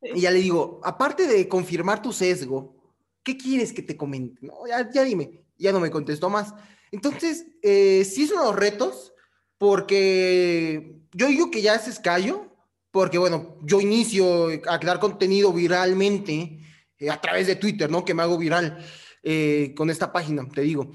[0.00, 2.76] Y ya le digo, aparte de confirmar tu sesgo,
[3.22, 4.46] ¿qué quieres que te comente?
[4.46, 6.54] No, ya, ya dime, ya no me contestó más.
[6.92, 9.12] Entonces, eh, sí son los retos,
[9.58, 12.47] porque yo digo que ya es escallo,
[12.90, 16.60] porque bueno, yo inicio a crear contenido viralmente
[16.98, 18.04] eh, a través de Twitter, ¿no?
[18.04, 18.78] Que me hago viral
[19.22, 20.90] eh, con esta página, te digo.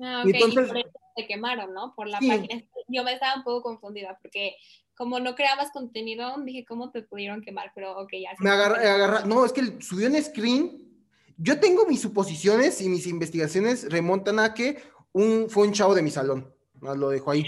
[0.00, 1.94] Ah, ok, y entonces, por eso te quemaron, ¿no?
[1.94, 2.64] Por la página.
[2.88, 4.56] Yo me estaba un poco confundida porque
[4.94, 7.70] como no creabas contenido, dije, ¿cómo te pudieron quemar?
[7.74, 8.30] Pero ok, ya.
[8.40, 10.88] Me agarra, agarra, no, es que subió un screen.
[11.36, 16.02] Yo tengo mis suposiciones y mis investigaciones remontan a que un, fue un chavo de
[16.02, 16.52] mi salón.
[16.80, 17.44] Lo dejo ahí.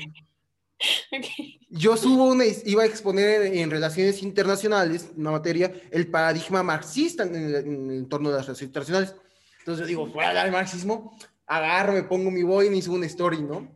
[1.69, 7.35] Yo subo una, iba a exponer en relaciones internacionales, una materia, el paradigma marxista en
[7.35, 7.55] el,
[7.93, 9.15] entorno de las relaciones internacionales.
[9.61, 11.17] Entonces yo digo, voy a hablar de marxismo,
[11.47, 13.69] agarro, me pongo mi boina y subo una story, ¿no?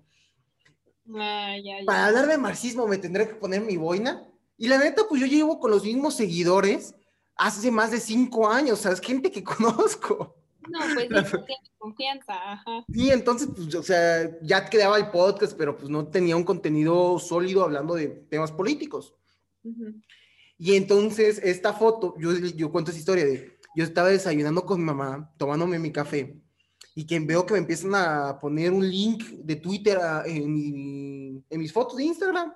[1.14, 4.26] Ah, Para hablar de marxismo me tendré que poner mi boina.
[4.56, 6.94] Y la neta, pues yo llevo con los mismos seguidores
[7.36, 10.36] hace más de cinco años, o sea, es gente que conozco.
[10.70, 12.84] No, pues sí, tiene confianza, ajá.
[12.92, 17.18] Sí, entonces, pues, o sea, ya creaba el podcast, pero pues no tenía un contenido
[17.18, 19.14] sólido hablando de temas políticos.
[20.58, 24.84] Y entonces, esta foto, yo, yo cuento esa historia de, yo estaba desayunando con mi
[24.84, 26.40] mamá, tomándome mi café,
[26.94, 31.72] y que veo que me empiezan a poner un link de Twitter en, en mis
[31.72, 32.52] fotos de Instagram.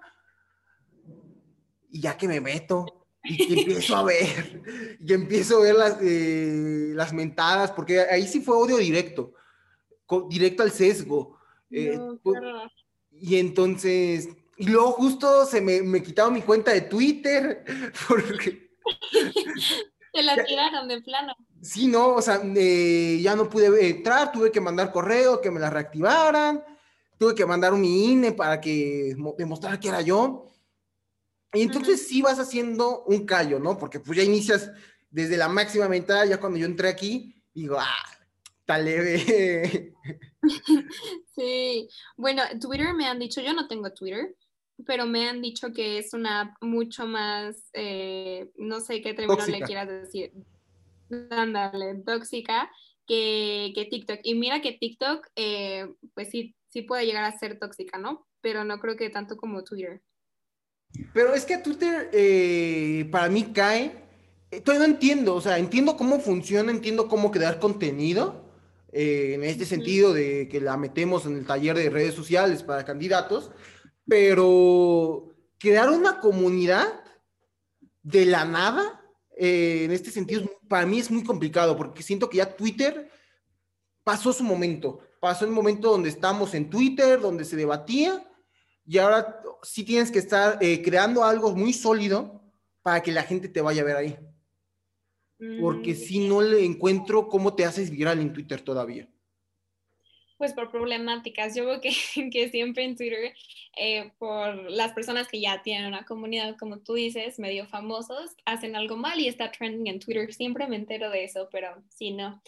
[1.91, 2.98] y ya que me meto
[3.29, 8.41] y empiezo a ver, y empiezo a ver las, eh, las mentadas, porque ahí sí
[8.41, 9.35] fue odio directo,
[10.29, 11.39] directo al sesgo.
[11.71, 11.99] Eh,
[13.13, 17.65] y entonces, y luego justo se me, me quitaron mi cuenta de Twitter,
[18.09, 18.71] porque...
[20.11, 21.35] Te la tiraron de plano.
[21.61, 25.61] Sí, no, o sea, eh, ya no pude entrar, tuve que mandar correo, que me
[25.61, 26.65] la reactivaran,
[27.19, 30.47] tuve que mandar un INE para que demostrara que era yo.
[31.53, 33.79] Y entonces sí vas haciendo un callo, ¿no?
[33.79, 34.71] Porque pues ya inicias
[35.11, 38.05] desde la máxima mental, ya cuando yo entré aquí, digo, ah,
[38.61, 39.95] está leve.
[41.35, 44.35] Sí, bueno, Twitter me han dicho, yo no tengo Twitter,
[44.87, 49.61] pero me han dicho que es una mucho más, eh, no sé qué término le
[49.61, 50.33] quieras decir,
[51.31, 52.71] ándale, tóxica
[53.07, 54.21] que, que, TikTok.
[54.25, 58.27] Y mira que TikTok, eh, pues sí, sí puede llegar a ser tóxica, ¿no?
[58.41, 60.03] Pero no creo que tanto como Twitter.
[61.13, 64.05] Pero es que Twitter eh, para mí cae,
[64.65, 68.45] todavía no entiendo, o sea, entiendo cómo funciona, entiendo cómo crear contenido,
[68.91, 73.51] en este sentido de que la metemos en el taller de redes sociales para candidatos,
[74.07, 77.05] pero crear una comunidad
[78.03, 79.03] de la nada,
[79.37, 83.11] eh, en este sentido, para mí es muy complicado, porque siento que ya Twitter
[84.03, 88.27] pasó su momento, pasó el momento donde estamos en Twitter, donde se debatía,
[88.89, 92.43] y ahora sí tienes que estar eh, creando algo muy sólido
[92.83, 94.17] para que la gente te vaya a ver ahí.
[95.61, 99.09] Porque mm, si no le encuentro cómo te haces viral en Twitter todavía
[100.39, 101.55] pues por problemáticas.
[101.55, 101.91] Yo veo que,
[102.33, 103.35] que siempre en Twitter,
[103.77, 108.77] eh, por las personas que ya tienen una comunidad, como tú dices, medio famosos, hacen
[108.77, 110.33] algo mal y está trending en Twitter.
[110.33, 112.41] Siempre me entero de eso, pero sí, no.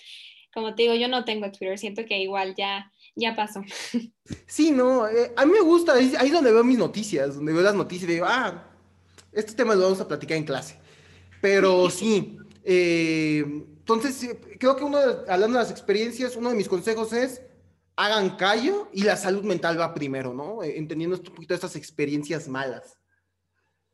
[0.54, 3.62] Como te digo, yo no tengo Twitter, siento que igual ya, ya pasó.
[4.46, 7.62] Sí, no, eh, a mí me gusta, ahí es donde veo mis noticias, donde veo
[7.62, 8.70] las noticias y digo, ah,
[9.32, 10.78] este tema lo vamos a platicar en clase.
[11.40, 17.12] Pero sí, eh, entonces creo que uno, hablando de las experiencias, uno de mis consejos
[17.12, 17.42] es
[17.96, 20.62] hagan callo y la salud mental va primero, ¿no?
[20.62, 22.98] Eh, entendiendo un poquito estas experiencias malas.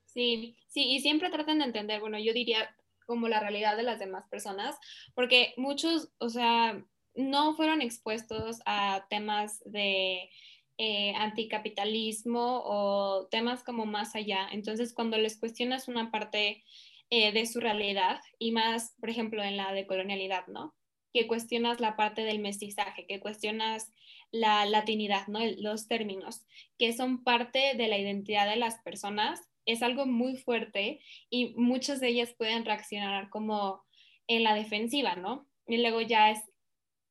[0.05, 2.75] Sí, sí, y siempre traten de entender, bueno, yo diría
[3.07, 4.77] como la realidad de las demás personas,
[5.15, 6.85] porque muchos, o sea,
[7.17, 10.31] no fueron expuestos a temas de
[10.79, 14.49] eh, anticapitalismo o temas como más allá.
[14.53, 16.65] Entonces, cuando les cuestionas una parte
[17.11, 20.75] eh, de su realidad, y más, por ejemplo, en la de colonialidad, ¿no?
[21.17, 23.91] que cuestionas la parte del mestizaje, que cuestionas
[24.33, 25.39] la latinidad, ¿no?
[25.59, 26.45] los términos,
[26.79, 31.01] que son parte de la identidad de las personas, es algo muy fuerte
[31.31, 33.83] y muchas de ellas pueden reaccionar como
[34.27, 35.49] en la defensiva, ¿no?
[35.67, 36.41] Y luego ya es,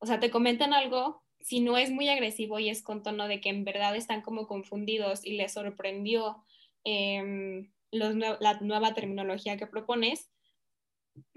[0.06, 3.42] o sea, te comentan algo, si no es muy agresivo y es con tono de
[3.42, 6.44] que en verdad están como confundidos y les sorprendió
[6.84, 10.30] em, la nueva terminología que propones,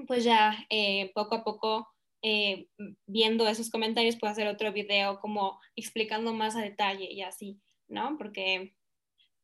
[0.06, 1.88] pues ya eh, poco a poco
[2.20, 2.68] eh,
[3.06, 8.18] viendo esos comentarios puedo hacer otro video como explicando más a detalle y así, ¿no?
[8.18, 8.74] Porque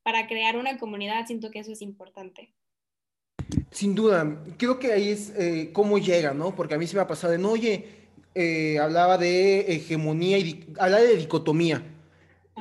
[0.03, 2.53] para crear una comunidad siento que eso es importante.
[3.71, 6.55] Sin duda, creo que ahí es eh, cómo llega, ¿no?
[6.55, 8.04] Porque a mí se me ha pasado de, no, oye,
[8.35, 11.83] eh, hablaba de hegemonía y hablaba de dicotomía,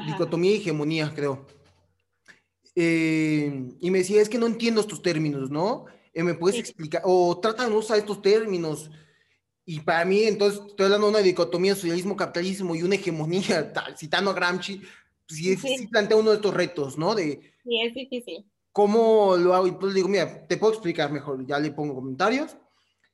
[0.07, 1.45] dicotomía y hegemonía, creo.
[2.75, 5.85] y me decía, es que no entiendo estos términos, ¿no?
[6.13, 7.01] ¿Me puedes explicar?
[7.05, 8.91] O trata de no usar estos términos.
[9.65, 13.97] Y para mí, entonces, estoy hablando de una dicotomía socialismo, capitalismo y una hegemonía, tal,
[13.97, 14.81] citando a Gramsci,
[15.27, 15.87] pues sí, sí.
[15.87, 17.15] plantea uno de estos retos, ¿no?
[17.15, 18.45] De, sí, es difícil.
[18.71, 19.67] ¿Cómo lo hago?
[19.67, 22.57] Y pues digo, mira, te puedo explicar mejor, ya le pongo comentarios.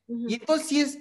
[0.08, 0.98] Y entonces sí es,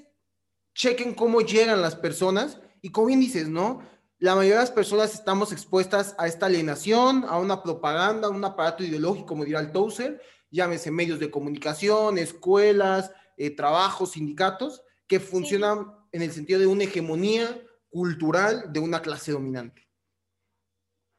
[0.79, 3.81] chequen cómo llegan las personas y como bien dices, ¿no?
[4.17, 8.43] La mayoría de las personas estamos expuestas a esta alienación, a una propaganda, a un
[8.45, 15.19] aparato ideológico, como dirá el Tozer, llámese medios de comunicación, escuelas, eh, trabajos, sindicatos, que
[15.19, 19.89] funcionan en el sentido de una hegemonía cultural de una clase dominante.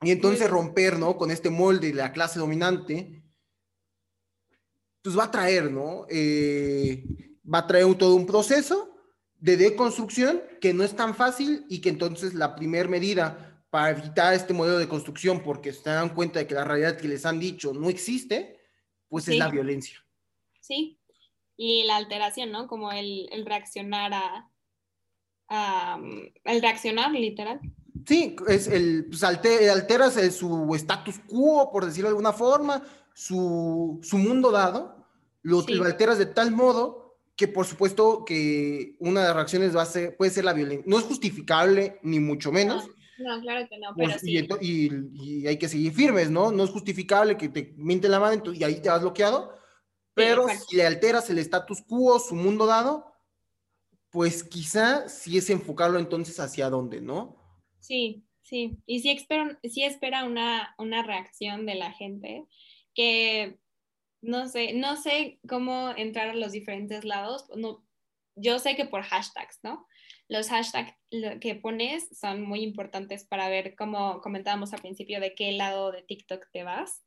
[0.01, 1.19] Y entonces romper, ¿no?
[1.19, 3.23] Con este molde de la clase dominante,
[5.03, 6.07] pues va a traer, ¿no?
[6.09, 7.05] Eh,
[7.45, 8.90] va a traer todo un proceso
[9.41, 14.35] de deconstrucción que no es tan fácil y que entonces la primera medida para evitar
[14.35, 17.39] este modelo de construcción, porque se dan cuenta de que la realidad que les han
[17.39, 18.59] dicho no existe,
[19.09, 19.99] pues es la violencia.
[20.61, 20.99] Sí,
[21.57, 22.67] y la alteración, ¿no?
[22.67, 24.13] Como el, reaccionar
[25.49, 25.99] a,
[26.45, 27.61] el reaccionar literal.
[28.07, 32.83] Sí, es el, pues alteras su status quo, por decirlo de alguna forma,
[33.15, 35.07] su, mundo dado,
[35.43, 37.00] lo, alteras de tal modo
[37.41, 40.85] que por supuesto que una de las reacciones va a ser, puede ser la violencia.
[40.87, 42.87] No es justificable, ni mucho menos,
[43.19, 44.39] No, claro que no, pero Pues, sí.
[44.61, 46.53] y, y- y hay que seguir firmes, ¿no?
[46.53, 49.55] No es justificable que te mienten la mano y ahí te has bloqueado,
[50.15, 53.07] pero si le alteras el status quo, su mundo dado,
[54.11, 57.37] pues quizá sí es enfocarlo entonces hacia dónde, ¿no?
[57.79, 58.77] Sí, sí.
[58.87, 62.45] Y sí espera, sí espera una, una reacción de la gente
[62.95, 63.59] que
[64.23, 67.47] no sé, no sé cómo entrar a los diferentes lados.
[67.57, 67.85] No,
[68.37, 69.87] yo sé que por hashtags, ¿no?
[70.29, 70.95] Los hashtags
[71.41, 76.03] que pones son muy importantes para ver, como comentábamos al principio, de qué lado de
[76.03, 77.05] TikTok te vas.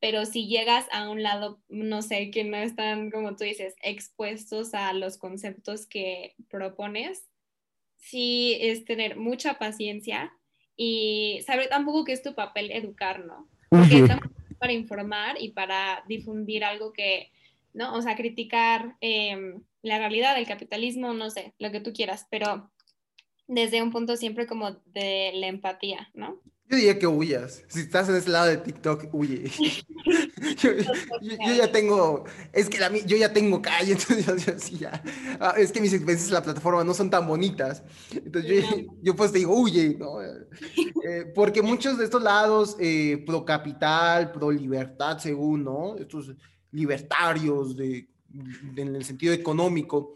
[0.00, 4.74] Pero si llegas a un lado, no sé, que no están, como tú dices, expuestos
[4.74, 7.26] a los conceptos que propones,
[7.96, 10.32] sí es tener mucha paciencia
[10.76, 13.48] y saber tampoco que es tu papel educar, ¿no?
[13.70, 14.28] Porque estamos
[14.64, 17.30] para informar y para difundir algo que,
[17.74, 17.92] ¿no?
[17.92, 19.36] O sea, criticar eh,
[19.82, 22.70] la realidad del capitalismo, no sé, lo que tú quieras, pero
[23.46, 26.40] desde un punto siempre como de la empatía, ¿no?
[26.68, 27.62] Yo diría que huyas.
[27.68, 29.50] Si estás en ese lado de TikTok, huye.
[30.62, 30.70] yo,
[31.20, 34.78] yo- yo ya tengo, es que la yo ya tengo calle, entonces yo, yo sí
[34.78, 35.02] ya.
[35.40, 37.82] Ah, es que mis experiencias en la plataforma no son tan bonitas.
[38.12, 40.22] Entonces yo, yo pues te digo, huye, ¿no?
[40.22, 45.96] Eh, porque muchos de estos lados, eh, pro capital, pro libertad, según, ¿no?
[45.96, 46.32] Estos
[46.72, 50.14] libertarios de, de- en el sentido económico,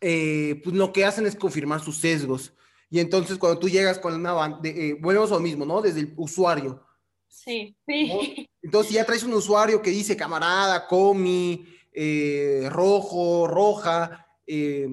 [0.00, 2.54] eh, pues lo que hacen es confirmar sus sesgos.
[2.90, 5.80] Y entonces cuando tú llegas con una banda, eh, volvemos a lo mismo, ¿no?
[5.80, 6.84] Desde el usuario.
[7.28, 7.94] Sí, ¿no?
[7.94, 8.48] sí.
[8.62, 14.88] Entonces si ya traes un usuario que dice camarada, comi, eh, rojo, roja, eh,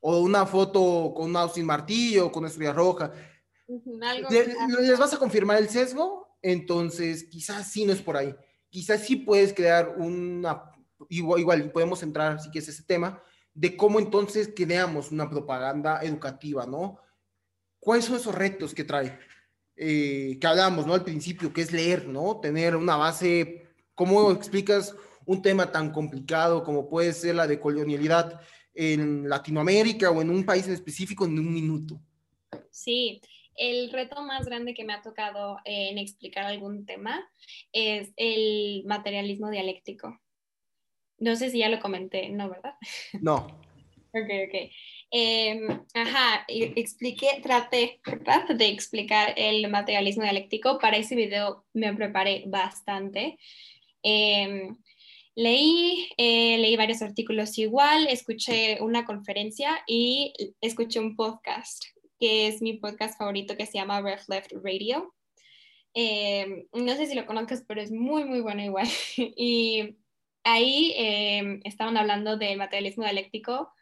[0.00, 3.12] o una foto con un Austin Martillo, con una estrella roja,
[4.02, 4.28] Algo,
[4.80, 8.34] les vas a confirmar el sesgo, entonces quizás sí no es por ahí.
[8.68, 10.72] Quizás sí puedes crear una,
[11.08, 13.22] igual, igual podemos entrar, si quieres, ese tema,
[13.54, 16.98] de cómo entonces creamos una propaganda educativa, ¿no?
[17.78, 19.18] ¿Cuáles son esos retos que trae?
[19.76, 20.94] Eh, que hablamos, ¿no?
[20.94, 22.40] Al principio, que es leer, ¿no?
[22.40, 24.94] Tener una base, ¿cómo explicas
[25.26, 28.40] un tema tan complicado como puede ser la de colonialidad
[28.74, 32.00] en Latinoamérica o en un país en específico en un minuto?
[32.70, 33.20] Sí,
[33.56, 37.24] el reto más grande que me ha tocado eh, en explicar algún tema
[37.72, 40.20] es el materialismo dialéctico.
[41.24, 42.74] No sé si ya lo comenté, ¿no, verdad?
[43.22, 43.46] No.
[44.12, 44.70] Ok, ok.
[45.10, 48.46] Eh, ajá, expliqué, traté, ¿verdad?
[48.48, 50.78] De explicar el materialismo dialéctico.
[50.78, 53.38] Para ese video me preparé bastante.
[54.02, 54.68] Eh,
[55.34, 61.84] leí, eh, leí varios artículos igual, escuché una conferencia y escuché un podcast,
[62.20, 65.14] que es mi podcast favorito, que se llama Ref Left Radio.
[65.94, 68.86] Eh, no sé si lo conozcas, pero es muy, muy bueno igual.
[69.16, 69.96] y
[70.44, 73.72] ahí eh, estaban hablando del materialismo dialéctico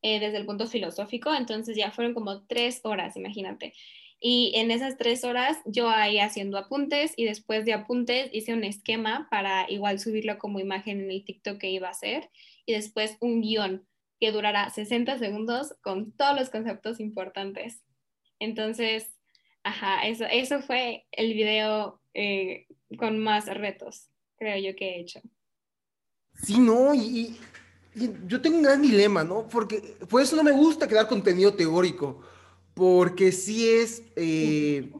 [0.00, 3.74] eh, desde el punto filosófico, entonces ya fueron como tres horas, imagínate.
[4.20, 8.62] Y en esas tres horas yo ahí haciendo apuntes y después de apuntes hice un
[8.62, 12.30] esquema para igual subirlo como imagen en el TikTok que iba a hacer
[12.64, 13.86] y después un guion
[14.20, 17.82] que durará 60 segundos con todos los conceptos importantes.
[18.38, 19.12] Entonces,
[19.64, 22.66] ajá, eso, eso fue el video eh,
[22.98, 25.20] con más retos, creo yo que he hecho.
[26.34, 27.38] Sí, no, y,
[27.94, 29.46] y yo tengo un gran dilema, ¿no?
[29.48, 32.20] Porque por eso no me gusta crear contenido teórico,
[32.74, 34.92] porque sí es, eh,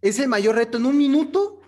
[0.00, 1.60] es el mayor reto en un minuto,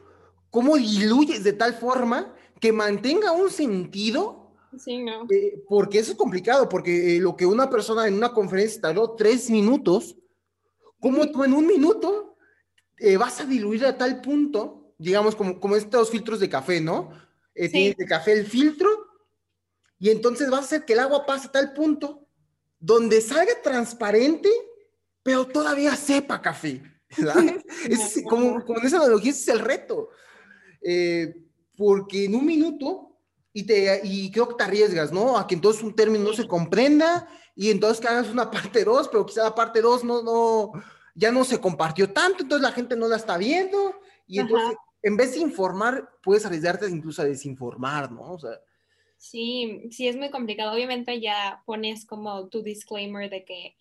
[0.51, 5.27] cómo diluyes de tal forma que mantenga un sentido, Sí, no.
[5.31, 9.11] eh, porque eso es complicado, porque eh, lo que una persona en una conferencia tardó
[9.13, 10.17] tres minutos,
[11.01, 12.37] ¿cómo tú en un minuto
[12.97, 17.11] eh, vas a diluir a tal punto, digamos, como, como estos filtros de café, ¿no?
[17.55, 17.73] Eh, Sí.
[17.73, 18.89] Tienes de café el filtro
[19.99, 22.27] y entonces vas a hacer que el agua pase a tal punto
[22.79, 24.51] donde salga transparente,
[25.23, 26.83] pero todavía sepa café.
[27.89, 30.09] Es como, como en esa analogía, ese es el reto.
[30.83, 31.35] Eh,
[31.77, 33.17] porque en un minuto,
[33.53, 35.39] y, te, y creo que te arriesgas, ¿no?
[35.39, 39.09] A que entonces un término no se comprenda y entonces que hagas una parte 2,
[39.09, 40.73] pero quizá la parte 2 no, no,
[41.15, 43.95] ya no se compartió tanto, entonces la gente no la está viendo
[44.27, 44.92] y entonces Ajá.
[45.03, 48.33] En vez de informar, puedes arriesgarte incluso a desinformar, ¿no?
[48.33, 48.61] O sea,
[49.23, 50.73] Sí, sí es muy complicado.
[50.73, 53.77] Obviamente ya pones como tu disclaimer de que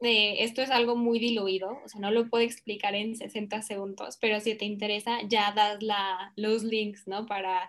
[0.00, 4.40] esto es algo muy diluido, o sea, no lo puedo explicar en 60 segundos, pero
[4.40, 7.26] si te interesa, ya das la, los links, ¿no?
[7.26, 7.68] Para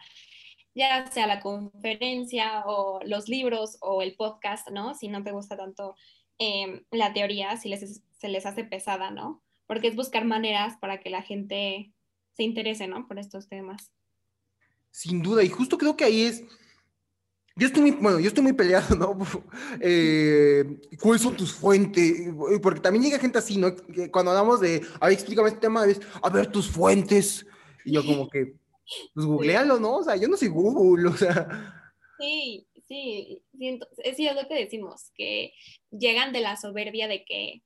[0.73, 4.95] ya sea la conferencia o los libros o el podcast, ¿no?
[4.95, 5.95] Si no te gusta tanto
[6.39, 9.43] eh, la teoría, si les, se les hace pesada, ¿no?
[9.67, 11.93] Porque es buscar maneras para que la gente
[12.34, 13.07] se interese, ¿no?
[13.07, 13.91] Por estos temas.
[14.91, 16.43] sin duda, y justo creo que ahí es
[17.55, 19.17] Yo estoy muy, bueno, yo estoy muy peleado, ¿no?
[19.81, 20.63] Eh,
[21.01, 22.29] ¿Cuáles son tus fuentes?
[22.61, 23.75] Porque también llega gente así, ¿no?
[24.11, 27.45] cuando hablamos de, a ver, explícame este tema, es, a ver, tus fuentes.
[27.86, 28.55] Y yo como que,
[29.13, 29.97] pues googlealo, ¿no?
[29.97, 31.91] O sea, yo no soy Google, o sea.
[32.19, 33.79] Sí, sí, sí,
[34.27, 35.53] es lo que decimos, que
[35.91, 37.63] llegan de la soberbia de que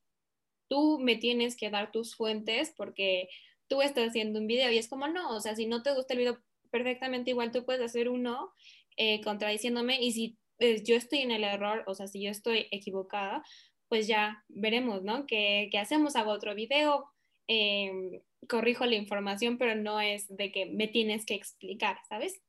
[0.68, 3.30] tú me tienes que dar tus fuentes porque
[3.68, 6.14] tú estás haciendo un video y es como, no, o sea, si no te gusta
[6.14, 6.40] el video
[6.72, 8.54] perfectamente igual, tú puedes hacer uno
[8.98, 12.68] eh, contradiciéndome y si eh, yo estoy en el error, o sea, si yo estoy
[12.72, 13.44] equivocada,
[13.90, 15.26] pues ya veremos, ¿no?
[15.26, 16.16] ¿Qué, hacemos?
[16.16, 17.06] Hago otro video,
[17.48, 22.42] em, corrijo la información, pero no es de que me tienes que explicar, ¿sabes?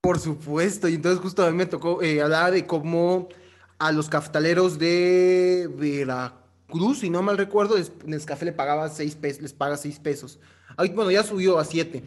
[0.00, 3.28] Por supuesto, y entonces justo a mí me tocó eh, hablar de cómo
[3.78, 6.47] a los cafetaleros de Veracruz,
[6.94, 10.38] si no mal recuerdo, Nescafé le pagaba seis pesos, les paga seis pesos.
[10.76, 12.02] Ahí, bueno, ya subió a siete.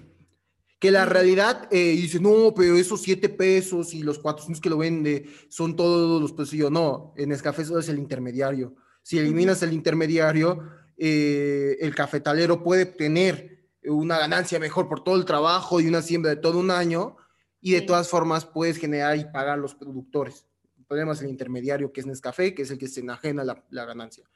[0.79, 4.77] Que la realidad eh, dice, no, pero esos siete pesos y los 400 que lo
[4.77, 6.53] vende son todos los pesos.
[6.53, 8.75] Y yo, no, en Nescafé eso es el intermediario.
[9.03, 10.63] Si eliminas el intermediario,
[10.97, 16.29] eh, el cafetalero puede tener una ganancia mejor por todo el trabajo y una siembra
[16.29, 17.17] de todo un año
[17.59, 20.45] y de todas formas puedes generar y pagar a los productores.
[20.77, 23.63] El problema es el intermediario que es Nescafé, que es el que se enajena la,
[23.69, 24.29] la ganancia.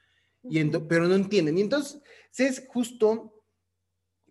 [0.50, 1.58] Y pero no entienden.
[1.58, 2.02] Y entonces
[2.38, 3.36] es justo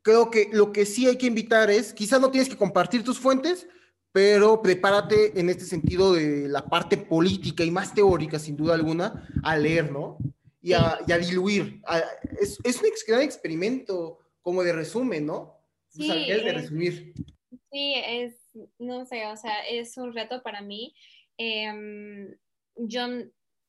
[0.05, 3.19] creo que lo que sí hay que invitar es, quizás no tienes que compartir tus
[3.19, 3.67] fuentes,
[4.13, 9.27] pero prepárate en este sentido de la parte política y más teórica, sin duda alguna,
[9.43, 10.19] a leer, ¿no?
[10.61, 11.83] Y a, diluir.
[12.41, 15.59] es, es, un gran experimento como de resumen, ¿no?
[15.89, 17.15] Sí, de resumir.
[17.73, 18.35] Sí, es,
[18.79, 20.95] no sé, o sea, es un reto para mí.
[21.39, 22.37] Em,
[22.77, 23.07] yo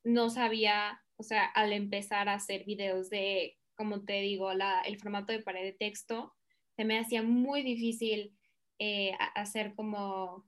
[0.04, 5.32] no sabía, o sea, al empezar a hacer videos de como te digo, el formato
[5.32, 6.34] de pared de texto,
[6.76, 8.34] se me hacía muy difícil
[8.80, 10.46] eh, hacer como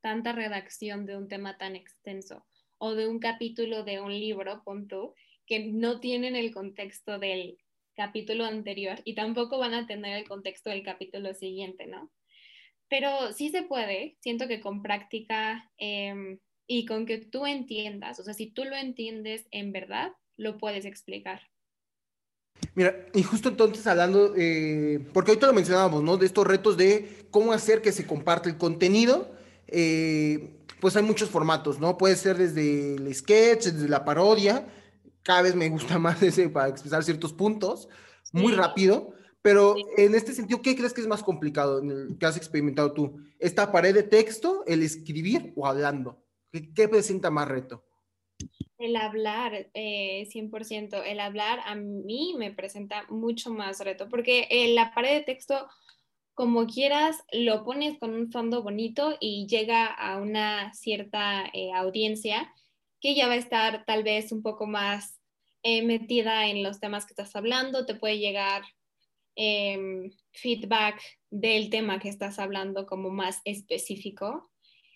[0.00, 2.46] tanta redacción de un tema tan extenso
[2.78, 4.88] o de un capítulo de un libro, pon
[5.46, 7.58] que no tienen el contexto del
[7.94, 12.10] capítulo anterior y tampoco van a tener el contexto del capítulo siguiente, ¿no?
[12.88, 18.24] Pero sí se puede, siento que con práctica em, y con que tú entiendas, o
[18.24, 21.40] sea, si tú lo entiendes en verdad, lo puedes explicar.
[22.74, 26.16] Mira, y justo entonces hablando, eh, porque ahorita lo mencionábamos, ¿no?
[26.16, 29.30] De estos retos de cómo hacer que se comparte el contenido,
[29.66, 31.98] eh, pues hay muchos formatos, ¿no?
[31.98, 34.66] Puede ser desde el sketch, desde la parodia,
[35.22, 37.88] cada vez me gusta más ese para expresar ciertos puntos,
[38.32, 42.26] muy rápido, pero en este sentido, ¿qué crees que es más complicado en el que
[42.26, 43.20] has experimentado tú?
[43.38, 46.21] ¿Esta pared de texto, el escribir o hablando?
[46.52, 47.84] ¿Qué, qué presenta más reto?
[48.78, 54.74] El hablar, eh, 100%, el hablar a mí me presenta mucho más reto, porque en
[54.74, 55.68] la pared de texto,
[56.34, 62.52] como quieras, lo pones con un fondo bonito y llega a una cierta eh, audiencia
[63.00, 65.20] que ya va a estar tal vez un poco más
[65.62, 68.62] eh, metida en los temas que estás hablando, te puede llegar
[69.36, 71.00] em, feedback
[71.30, 74.50] del tema que estás hablando como más específico,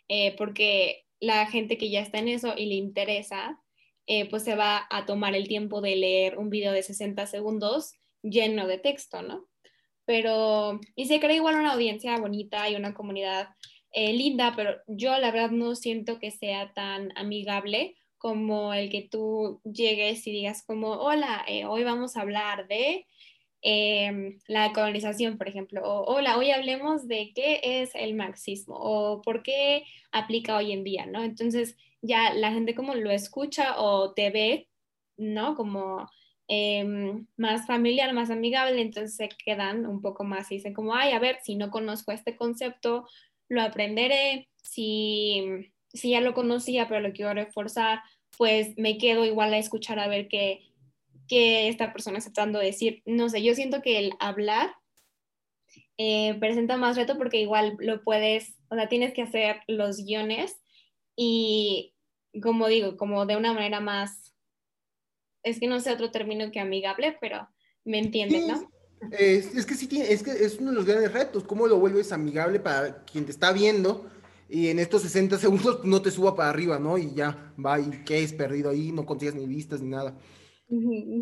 [0.09, 3.61] eh, porque la gente que ya está en eso y le interesa,
[4.07, 7.95] eh, pues se va a tomar el tiempo de leer un video de 60 segundos
[8.23, 9.47] lleno de texto, ¿no?
[10.05, 13.49] Pero, y se crea igual una audiencia bonita y una comunidad
[13.93, 19.03] eh, linda, pero yo la verdad no siento que sea tan amigable como el que
[19.03, 23.07] tú llegues y digas como, hola, eh, hoy vamos a hablar de
[23.63, 29.23] em, la colonización, por ejemplo, o hola, hoy hablemos de qué es el marxismo o
[29.23, 31.23] por qué aplica hoy en día, ¿no?
[31.23, 34.69] Entonces, ya la gente como lo escucha o te ve,
[35.17, 35.55] ¿no?
[35.57, 36.09] Como
[36.49, 41.13] em, más familiar, más amigable, entonces se quedan un poco más y dicen como, ay,
[41.13, 43.07] a ver, si no conozco este concepto,
[43.49, 45.45] lo aprenderé, si,
[45.93, 48.01] si ya lo conocía, pero lo quiero reforzar,
[48.37, 50.61] pues me quedo igual a escuchar a ver qué,
[51.29, 53.03] qué esta persona está tratando de decir.
[53.05, 54.75] No sé, yo siento que el hablar
[55.99, 60.57] eh, presenta más reto porque igual lo puedes, o sea, tienes que hacer los guiones
[61.17, 61.95] y
[62.43, 64.35] como digo, como de una manera más,
[65.43, 67.49] es que no sé otro término que amigable, pero
[67.85, 68.71] me entiendes, ¿no?
[69.11, 72.61] Es, que sí, es que es uno de los grandes retos, cómo lo vuelves amigable
[72.61, 74.11] para quien te está viendo
[74.49, 76.99] y en estos 60 segundos no te suba para arriba, ¿no?
[76.99, 80.17] Y ya, va, y qué es perdido ahí, no consigues ni vistas ni nada.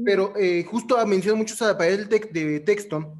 [0.04, 3.14] Pero eh, justo menciono mucho esa pared de texto,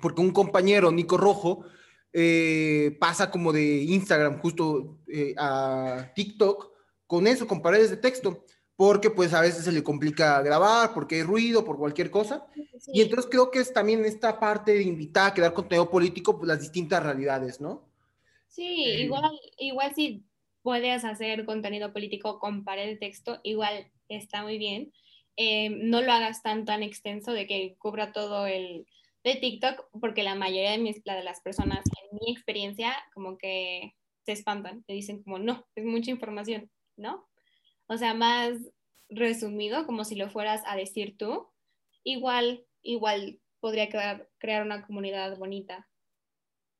[0.00, 1.64] porque un compañero, Nico Rojo,
[2.12, 6.70] eh, pasa como de Instagram justo eh, a TikTok
[7.06, 8.44] con eso, con paredes de texto,
[8.76, 12.46] porque pues a veces se le complica grabar, porque hay ruido, por cualquier cosa.
[12.88, 16.48] Y entonces creo que es también esta parte de invitar a crear contenido político, pues
[16.48, 17.88] las distintas realidades, ¿no?
[18.48, 20.24] Sí, igual, igual si
[20.62, 24.92] puedes hacer contenido político con pared de texto, igual está muy bien.
[25.36, 28.86] Eh, no lo hagas tan tan extenso de que cubra todo el
[29.24, 33.94] de TikTok, porque la mayoría de, mis, de las personas, en mi experiencia, como que
[34.24, 37.28] se espantan, te dicen como, no, es mucha información, ¿no?
[37.86, 38.54] O sea, más
[39.08, 41.48] resumido, como si lo fueras a decir tú,
[42.04, 45.88] igual, igual podría crear, crear una comunidad bonita.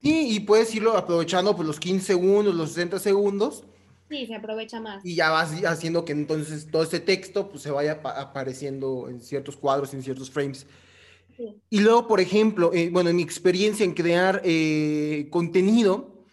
[0.01, 3.65] Sí, y puedes irlo aprovechando por los 15 segundos, los 60 segundos.
[4.13, 5.03] Sí, se aprovecha más.
[5.07, 9.57] Y ya vas haciendo que entonces todo ese texto pues, se vaya apareciendo en ciertos
[9.57, 10.67] cuadros, en ciertos frames.
[11.71, 16.27] Y luego, por ejemplo, eh, bueno, en mi experiencia en crear eh, contenido,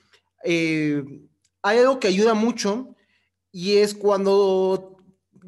[0.44, 1.04] eh,
[1.62, 2.96] hay algo que ayuda mucho
[3.50, 4.98] y es cuando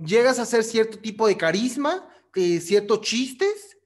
[0.05, 3.77] llegas a hacer cierto tipo de carisma, ciertos chistes,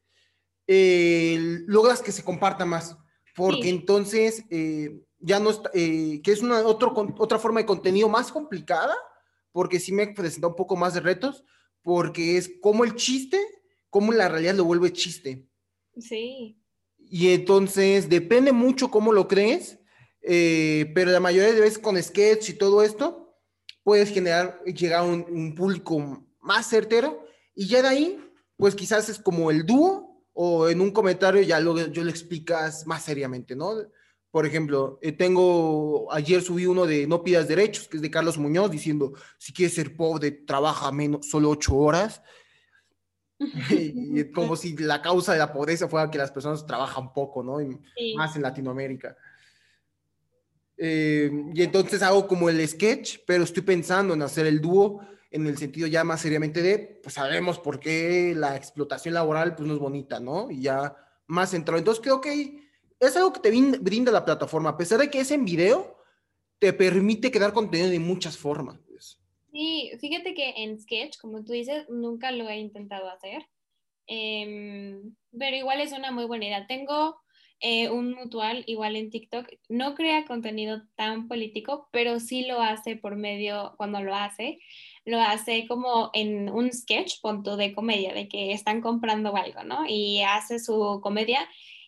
[0.67, 2.95] logras que se comparta más
[3.35, 8.07] porque entonces eh, ya no está, eh, que es una otro, otra forma de contenido
[8.07, 8.95] más complicada,
[9.51, 11.43] porque sí me presenta un poco más de retos,
[11.81, 13.39] porque es como el chiste,
[13.89, 15.49] como la realidad lo vuelve chiste.
[15.97, 16.61] Sí.
[16.97, 19.79] Y entonces depende mucho cómo lo crees,
[20.21, 23.35] eh, pero la mayoría de veces con sketch y todo esto,
[23.83, 29.09] puedes generar, llegar a un, un público más certero, y ya de ahí, pues quizás
[29.09, 33.55] es como el dúo o en un comentario ya lo, yo le explicas más seriamente,
[33.55, 33.73] ¿no?
[34.35, 38.37] Por ejemplo, eh, tengo, ayer subí uno de No pidas derechos, que es de Carlos
[38.37, 42.21] Muñoz, diciendo, si quieres ser pobre, trabaja menos, solo ocho horas.
[43.39, 47.65] y como si la causa de la pobreza fuera que las personas trabajan poco, ¿no?
[48.17, 49.15] Más en Latinoamérica.
[50.75, 54.99] Eh, y entonces hago como el sketch, pero estoy pensando en hacer el dúo
[55.31, 59.65] en el sentido ya más seriamente de, pues sabemos por qué la explotación laboral pues
[59.65, 60.51] no es bonita, ¿no?
[60.51, 60.93] Y ya
[61.25, 61.77] más centrado.
[61.77, 62.64] Entonces creo que
[62.99, 65.97] es algo que te brinda la plataforma, a pesar de que es en video,
[66.59, 68.79] te permite crear contenido de muchas formas.
[68.87, 69.19] Pues.
[69.51, 73.45] Sí, fíjate que en Sketch, como tú dices, nunca lo he intentado hacer,
[74.07, 76.67] em, pero igual es una muy buena idea.
[76.67, 77.17] Tengo
[77.61, 82.97] eh, un mutual igual en TikTok, no crea contenido tan político, pero sí lo hace
[82.97, 84.59] por medio, cuando lo hace,
[85.05, 89.85] lo hace como en un sketch, punto de comedia, de que están comprando algo, ¿no?
[89.87, 91.47] Y hace su comedia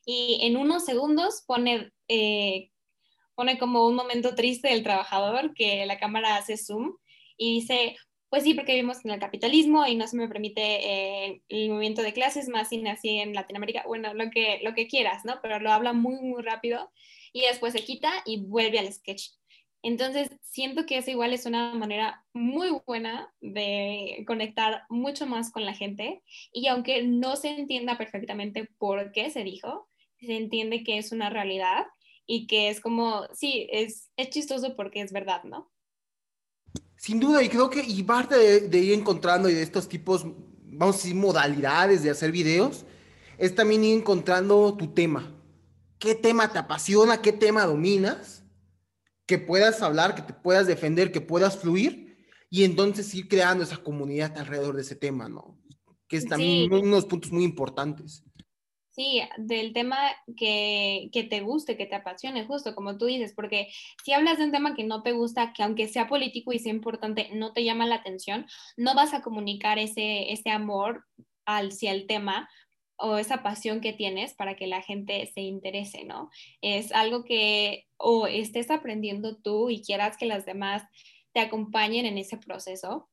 [0.10, 2.72] y en unos segundos pone, eh,
[3.36, 6.96] pone como un momento triste del trabajador que la cámara hace zoom
[7.36, 7.98] y dice,
[8.30, 12.02] pues sí, porque vivimos en el capitalismo y no se me permite eh, el movimiento
[12.04, 15.40] de clases, más sin así en Latinoamérica, bueno, lo que, lo que quieras, ¿no?
[15.42, 16.90] Pero lo habla muy, muy rápido
[17.34, 19.32] y después se quita y vuelve al sketch.
[19.84, 25.66] Entonces, siento que eso igual es una manera muy buena de conectar mucho más con
[25.66, 29.87] la gente y aunque no se entienda perfectamente por qué se dijo,
[30.20, 31.86] se entiende que es una realidad
[32.26, 35.72] y que es como, sí, es, es chistoso porque es verdad, ¿no?
[36.96, 40.26] Sin duda, y creo que, y parte de, ir encontrando y de estos tipos,
[40.66, 42.86] vamos a decir, modalidades de hacer videos,
[43.38, 45.34] es también ir encontrando tu tema.
[46.00, 47.22] ¿Qué tema te apasiona?
[47.22, 48.38] ¿Qué tema dominas?
[49.28, 52.18] que puedas hablar, que te puedas defender, que puedas fluir
[52.50, 55.60] y entonces ir creando esa comunidad alrededor de ese tema, ¿no?
[56.08, 58.24] Que es también unos puntos muy importantes.
[58.98, 59.98] Sí, del tema
[60.36, 63.68] que, que, te guste, que te apasione, justo como tú dices, porque
[64.04, 66.72] si hablas de un tema que no te gusta, que aunque sea político y sea
[66.72, 71.06] importante, no te llama la atención, no vas a comunicar ese, ese amor
[71.46, 72.50] hacia el tema,
[72.98, 76.30] o esa pasión que tienes para que la gente se interese, ¿no?
[76.62, 80.84] Es algo que o estés aprendiendo tú y quieras que las demás
[81.34, 83.10] te acompañen en ese proceso,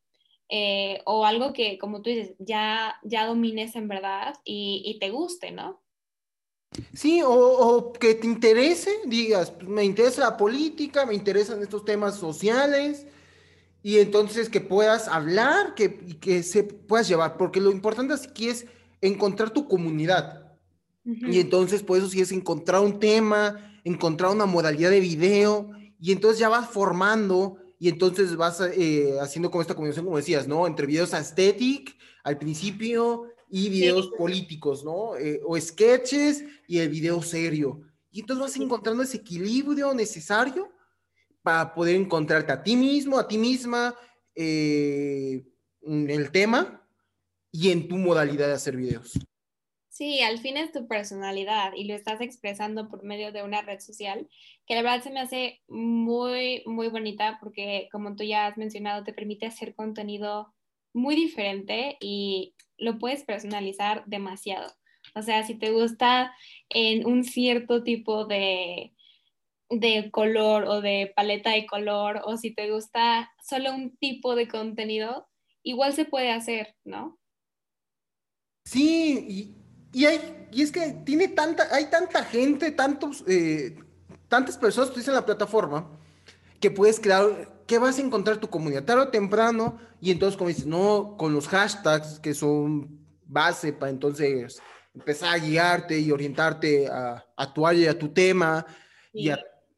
[0.48, 5.50] eh, o algo que, como tú dices, ya, ya domines en verdad y, te guste,
[5.52, 5.82] ¿no?
[6.92, 12.16] Sí, o, que te interese, digas, pues, me interesa la política, me interesan estos temas
[12.16, 13.06] sociales,
[13.82, 18.66] y entonces que puedas hablar, que, que se puedas llevar, porque lo importante aquí es
[19.00, 20.44] encontrar tu comunidad.
[21.04, 25.70] Y entonces, pues eso sí es encontrar un tema, encontrar una modalidad de video,
[26.00, 30.46] y entonces ya vas formando, y entonces vas eh, haciendo como esta combinación, como decías,
[30.46, 30.66] ¿no?
[30.66, 35.16] Entre videos aesthetic al principio y videos políticos, ¿no?
[35.16, 37.82] Eh, o sketches y el video serio.
[38.10, 40.70] Y entonces vas encontrando ese equilibrio necesario
[41.42, 43.94] para poder encontrarte a ti mismo, a ti misma,
[44.34, 45.44] eh,
[45.82, 46.82] en el tema
[47.52, 49.12] y en tu modalidad de hacer videos.
[49.94, 53.78] Sí, al fin es tu personalidad y lo estás expresando por medio de una red
[53.78, 54.28] social
[54.66, 59.04] que la verdad se me hace muy, muy bonita porque como tú ya has mencionado,
[59.04, 60.52] te permite hacer contenido
[60.92, 64.74] muy diferente y lo puedes personalizar demasiado.
[65.14, 66.34] O sea, si te gusta
[66.70, 68.96] en un cierto tipo de,
[69.70, 74.48] de color o de paleta de color o si te gusta solo un tipo de
[74.48, 75.28] contenido,
[75.62, 77.16] igual se puede hacer, ¿no?
[78.64, 79.54] Sí,
[80.06, 83.76] hay, y es que tiene tanta, hay tanta gente, tantos, eh,
[84.28, 85.88] tantas personas que utilizan la plataforma
[86.60, 90.48] que puedes crear, que vas a encontrar tu comunidad tarde o temprano, y entonces como
[90.48, 94.60] dices, no, con los hashtags que son base para entonces
[94.94, 98.66] empezar a guiarte y orientarte a, a tu área y a tu tema,
[99.12, 99.30] y,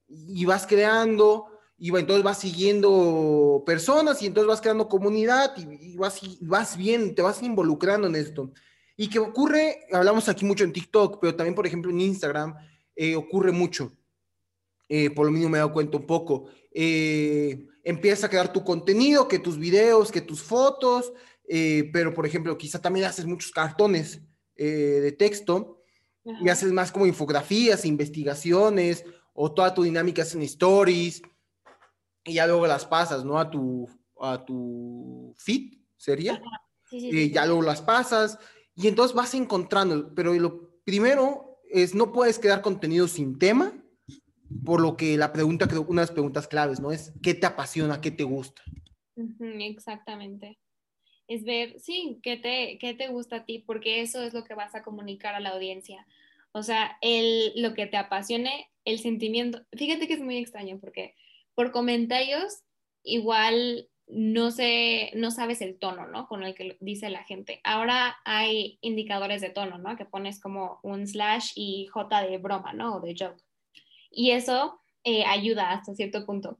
[0.09, 1.47] y, vas creando,
[1.77, 7.23] y entonces vas siguiendo personas, y entonces vas creando comunidad, y, vas, vas bien, te
[7.23, 8.53] vas involucrando en esto.
[8.97, 12.55] Y que ocurre, hablamos aquí mucho en TikTok, pero también, por ejemplo, en Instagram,
[12.95, 13.93] eh, ocurre mucho.
[14.89, 16.49] Eh, por lo mismo me he dado cuenta un poco.
[16.73, 21.13] Eh, empieza a crear tu contenido, que tus videos, que tus fotos,
[21.93, 24.21] pero por ejemplo, quizá también haces muchos cartones
[24.57, 25.85] de texto
[26.25, 31.23] y haces más como infografías, investigaciones, o toda tu dinámica es en stories,
[32.25, 33.39] y ya luego las pasas, ¿no?
[33.39, 33.89] A tu,
[34.21, 36.43] a tu feed, ¿sería?
[36.91, 38.39] ya luego las pasas,
[38.77, 43.73] y entonces vas encontrando, pero lo primero es no puedes crear contenido sin tema,
[44.65, 46.93] por lo que la pregunta, creo, una de las preguntas claves, ¿no?
[46.93, 48.63] Es ¿qué te apasiona, qué te gusta?
[49.41, 50.59] exactamente.
[51.27, 54.55] Es ver, sí, ¿qué te, qué te gusta a ti, porque eso es lo que
[54.55, 56.07] vas a comunicar a la audiencia.
[56.53, 59.65] O sea, el, lo que te apasione, el sentimiento.
[59.73, 61.15] Fíjate que es muy extraño porque
[61.55, 62.63] por comentarios
[63.03, 66.29] igual no sé, no sabes el tono, ¿no?
[66.29, 67.61] Con el que dice la gente.
[67.65, 69.97] Ahora hay indicadores de tono, ¿no?
[69.97, 72.97] Que pones como un slash y J de broma, ¿no?
[72.97, 73.43] O de joke.
[74.11, 76.59] Y eso eh, ayuda hasta cierto punto.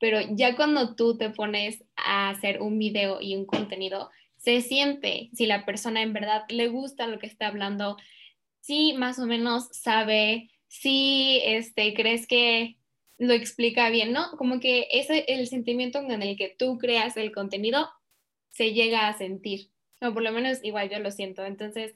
[0.00, 5.30] Pero ya cuando tú te pones a hacer un video y un contenido, se siente
[5.34, 7.96] si la persona en verdad le gusta lo que está hablando,
[8.60, 12.77] si más o menos sabe, si este, crees que
[13.18, 14.30] lo explica bien, ¿no?
[14.38, 17.88] Como que ese el sentimiento en el que tú creas el contenido
[18.50, 21.44] se llega a sentir, o por lo menos igual yo lo siento.
[21.44, 21.94] Entonces,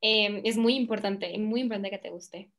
[0.00, 2.50] em, es muy importante, muy importante que te guste.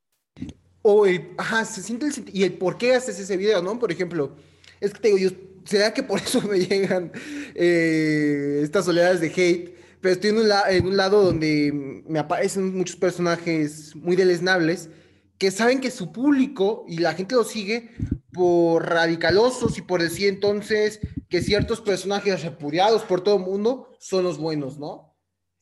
[0.83, 3.79] O el, ajá, se siente el y el por qué haces ese video, ¿no?
[3.79, 4.35] Por ejemplo,
[4.79, 7.11] es que te digo, yo, ¿será que por eso me llegan
[7.55, 9.75] eh, estas oleadas de hate?
[10.01, 11.71] Pero estoy en un, en un lado donde
[12.07, 14.89] me aparecen muchos personajes muy deleznables
[15.37, 17.91] que saben que su público y la gente lo sigue
[18.33, 24.23] por radicalosos y por decir entonces que ciertos personajes repudiados por todo el mundo son
[24.23, 25.15] los buenos, ¿no?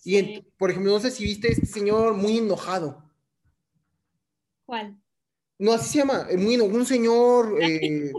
[0.03, 3.11] Y por ejemplo, no sé si viste este señor muy enojado.
[4.65, 4.99] ¿Cuál?
[5.57, 7.57] No, así se llama, eh, muy un señor...
[7.61, 8.11] Eh,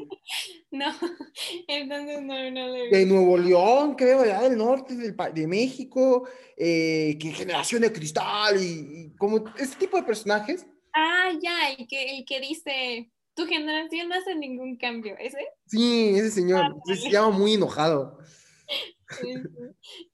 [0.72, 0.86] no,
[1.68, 7.30] entonces no, no le De Nuevo León, creo, allá del norte de México, eh, que
[7.30, 10.66] generación de cristal y, y como este tipo de personajes
[10.98, 15.36] Ah, ya, el que, el que dice, tu generación no hace ningún cambio, ¿ese?
[15.66, 18.18] Sí, ese señor, ah, se llama muy enojado.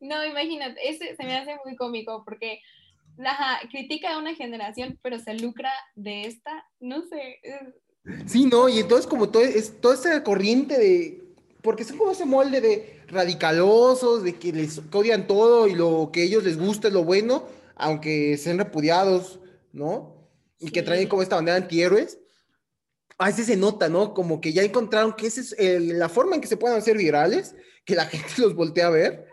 [0.01, 2.61] No, imagínate, ese se me hace muy cómico porque
[3.16, 7.39] la, critica a una generación, pero se lucra de esta, no sé.
[8.26, 11.22] Sí, no, y entonces como todo, es, toda esta corriente de,
[11.62, 16.22] porque son como ese molde de radicalosos, de que les odian todo y lo que
[16.22, 19.39] a ellos les gusta es lo bueno, aunque sean repudiados,
[19.72, 20.22] ¿no?
[20.62, 22.18] Y que traen como esta bandera antihéroes,
[23.18, 24.14] a veces se nota, ¿no?
[24.14, 27.54] Como que ya encontraron que esa es la forma en que se pueden hacer virales,
[27.84, 29.26] que la gente los voltea a ver,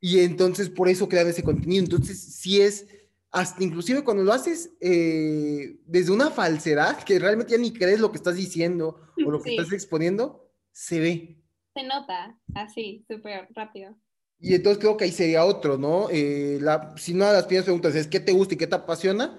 [0.00, 1.82] y entonces por eso crean ese contenido.
[1.82, 2.86] Entonces, sí es,
[3.30, 8.10] hasta inclusive cuando lo haces eh, desde una falsedad, que realmente ya ni crees lo
[8.10, 11.42] que estás diciendo o lo que estás exponiendo, se ve.
[11.74, 13.96] Se nota, así, súper rápido.
[14.38, 16.08] Y entonces creo que ahí sería otro, ¿no?
[16.10, 18.76] Eh, la, si una de las primeras preguntas es, ¿qué te gusta y qué te
[18.76, 19.38] apasiona?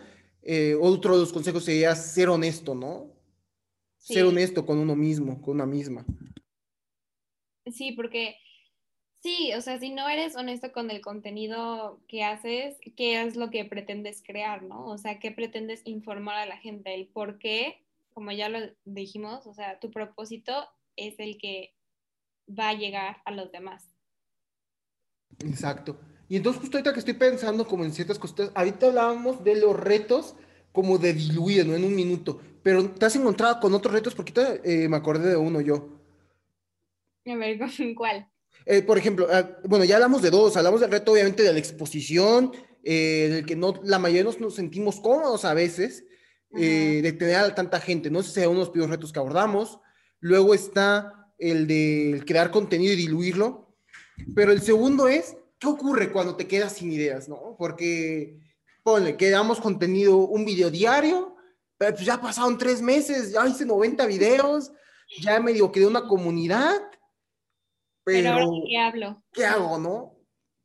[0.49, 3.11] Eh, otro de los consejos sería ser honesto, ¿no?
[3.97, 6.05] Ser honesto con uno mismo, con una misma.
[7.65, 8.37] Sí, porque
[9.19, 13.49] sí, o sea, si no eres honesto con el contenido que haces, ¿qué es lo
[13.49, 14.85] que pretendes crear, no?
[14.85, 16.95] O sea, ¿qué pretendes informar a la gente?
[16.95, 17.83] El por qué,
[18.13, 20.53] como ya lo dijimos, o sea, tu propósito
[20.95, 21.75] es el que
[22.47, 23.85] va a llegar a los demás.
[25.39, 25.99] Exacto.
[26.29, 29.77] Y entonces justo ahorita que estoy pensando como en ciertas cosas, ahorita hablábamos de los
[29.79, 30.35] retos
[30.71, 31.75] como de diluir, ¿no?
[31.75, 32.39] En un minuto.
[32.61, 34.13] Pero ¿te has encontrado con otros retos?
[34.13, 35.89] Porque eh, me acordé de uno yo.
[37.25, 37.59] A ver,
[37.95, 38.29] ¿cuál?
[38.65, 40.57] Eh, por ejemplo, ah, bueno, ya hablamos de dos.
[40.57, 42.51] Hablamos del reto, obviamente, de la exposición,
[42.83, 46.05] eh, del que no, la mayoría nos, nos sentimos cómodos a veces,
[46.51, 48.09] de tener a tanta gente.
[48.09, 49.79] No sé si sea uno de los primeros retos que abordamos.
[50.19, 53.75] Luego está el de crear contenido y diluirlo.
[54.35, 57.55] Pero el segundo es ¿qué ocurre cuando te quedas sin ideas, no?
[57.57, 58.37] Porque,
[58.83, 61.35] ponle, que damos contenido, un video diario,
[61.77, 64.71] pero pues ya pasaron tres meses, ya hice 90 videos,
[65.21, 66.81] ya medio quedé una comunidad.
[68.03, 69.23] Pero, ahora, ¿qué hablo?
[69.31, 70.15] ¿Qué hago, no?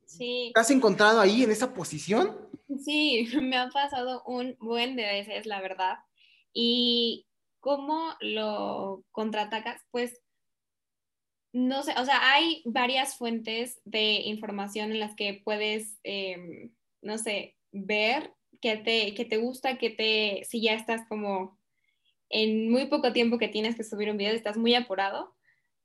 [0.07, 0.53] Sí.
[0.55, 2.49] ¿Te has encontrado ahí en esa posición?
[2.85, 5.97] Sí, me han pasado un buen de veces, la verdad.
[6.53, 7.27] Y
[7.61, 10.21] cómo lo contraatacas, pues
[11.53, 16.73] no sé, o sea, hay varias fuentes de información en las que puedes, em,
[17.03, 21.59] no sé, ver qué te, te gusta, que te, si ya estás como
[22.31, 25.35] en muy poco tiempo que tienes que subir un video, estás muy apurado,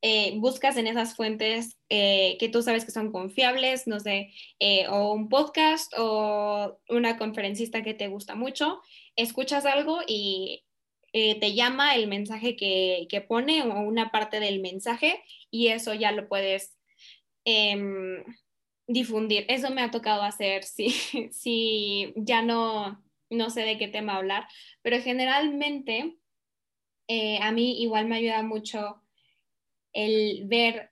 [0.02, 4.88] eh, buscas en esas fuentes eh, que tú sabes que son confiables, no sé, eh,
[4.88, 8.80] o un podcast o una conferencista que te gusta mucho,
[9.16, 10.67] escuchas algo y
[11.14, 16.12] te llama el mensaje que, que, pone o una parte del mensaje y eso ya
[16.12, 16.78] lo puedes
[17.46, 18.24] em,
[18.88, 19.46] difundir.
[19.50, 20.90] Eso me ha tocado hacer, si,
[21.32, 24.48] si ya no, no sé de qué tema hablar,
[24.82, 26.18] pero generalmente
[27.42, 29.02] a mí igual me ayuda mucho
[29.94, 30.92] el ver,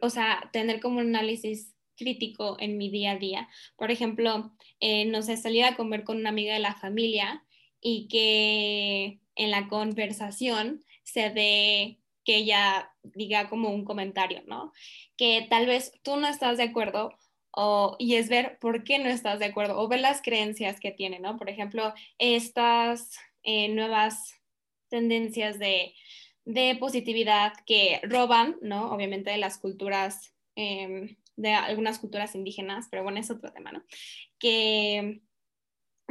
[0.00, 3.48] o sea, tener como un análisis crítico en mi día a día.
[3.76, 7.44] Por ejemplo, eh, no sé, salir a comer con una amiga de la familia
[7.82, 14.72] y que en la conversación se dé que ella diga como un comentario, ¿no?
[15.16, 17.14] Que tal vez tú no estás de acuerdo
[17.50, 20.92] o, y es ver por qué no estás de acuerdo o ver las creencias que
[20.92, 21.36] tiene, ¿no?
[21.36, 24.34] Por ejemplo, estas eh, nuevas
[24.88, 25.94] tendencias de
[26.44, 28.90] de positividad que roban, ¿no?
[28.90, 33.84] Obviamente de las culturas, em, de algunas culturas indígenas, pero bueno, es otro tema, ¿no?
[34.38, 35.22] Que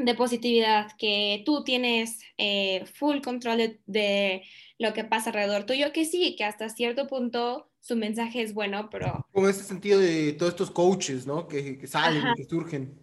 [0.05, 4.43] de positividad, que tú tienes eh, full control de,
[4.77, 8.89] lo que pasa alrededor tuyo, que sí, que hasta cierto punto su mensaje es bueno,
[8.89, 9.25] pero...
[9.31, 11.47] Con ese sentido de todos estos coaches, ¿no?
[11.47, 12.97] Que, que salen, que surgen.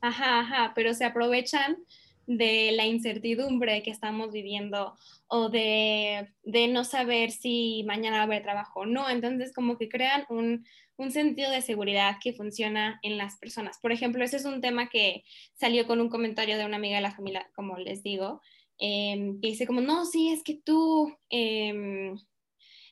[0.00, 1.78] Ajá, ajá, pero se aprovechan
[2.26, 4.94] de la incertidumbre que estamos viviendo
[5.28, 9.08] o de, no saber si mañana va a haber trabajo o no.
[9.08, 10.64] Entonces, como que crean un,
[11.10, 13.76] sentido de seguridad que funciona en las personas.
[13.80, 17.02] Por ejemplo, ese es un tema que salió con un comentario de una amiga de
[17.02, 18.40] la familia, como les digo,
[18.78, 22.16] em, que dice como, no, sí, es que tú em,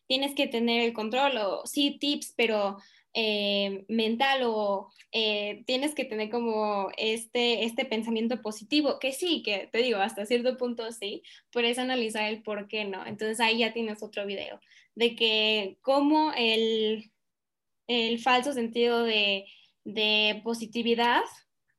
[0.08, 2.78] tienes que tener el control o sí, tips, pero
[3.14, 9.68] eh, mental o eh, tienes que tener como este, este pensamiento positivo, que sí, que
[9.72, 11.22] te digo, hasta cierto punto sí,
[11.54, 13.04] es analizar el por qué no.
[13.06, 14.60] Entonces ahí ya tienes otro video
[14.94, 17.10] de que cómo el,
[17.86, 19.46] el falso sentido de,
[19.84, 21.22] de positividad,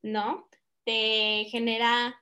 [0.01, 0.47] ¿no?
[0.84, 2.21] Te genera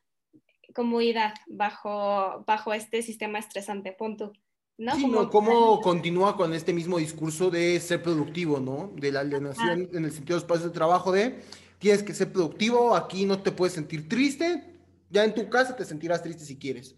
[0.73, 4.33] comodidad bajo, bajo este sistema estresante, punto.
[4.79, 4.95] ¿No?
[4.95, 8.91] Sí, como, cómo continúa con este mismo discurso de ser productivo, ¿no?
[8.95, 11.41] De la alienación en el sentido de espacios de trabajo de
[11.79, 14.63] tienes que ser productivo, aquí no te puedes sentir triste,
[15.09, 16.95] ya en tu casa te sentirás triste si quieres,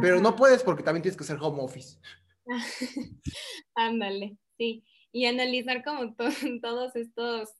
[0.00, 1.98] pero no puedes porque también tienes que hacer home office.
[3.74, 4.84] Ándale, sí.
[5.12, 6.14] Y analizar como
[6.62, 7.50] todos estos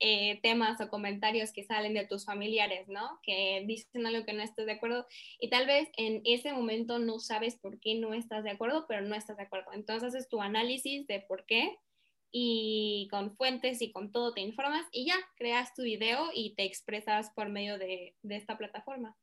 [0.00, 3.20] eh, temas o comentarios que salen de tus familiares, ¿no?
[3.22, 5.06] Que dicen algo que no estás de acuerdo
[5.40, 9.02] y tal vez en ese momento no sabes por qué no estás de acuerdo, pero
[9.02, 9.72] no estás de acuerdo.
[9.72, 11.76] Entonces haces tu análisis de por qué
[12.30, 16.64] y con fuentes y con todo te informas y ya creas tu video y te
[16.64, 19.16] expresas por medio de, esta plataforma.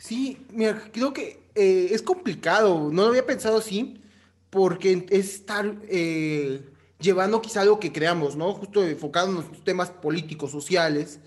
[0.00, 4.00] Sí, mira, creo que eh, es complicado, no lo había pensado así,
[4.48, 6.71] porque es estar eh,
[7.02, 8.54] llevando quizá algo que creamos, ¿no?
[8.54, 11.20] Justo enfocándonos en los temas políticos, sociales,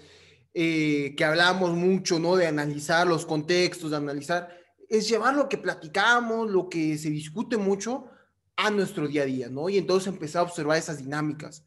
[0.54, 2.36] eh, que hablamos mucho, ¿no?
[2.36, 4.50] De analizar los contextos, de analizar,
[4.90, 8.06] es llevar lo que platicamos, lo que se discute mucho
[8.56, 9.70] a nuestro día a día, ¿no?
[9.70, 11.66] Y entonces empezar a observar esas dinámicas,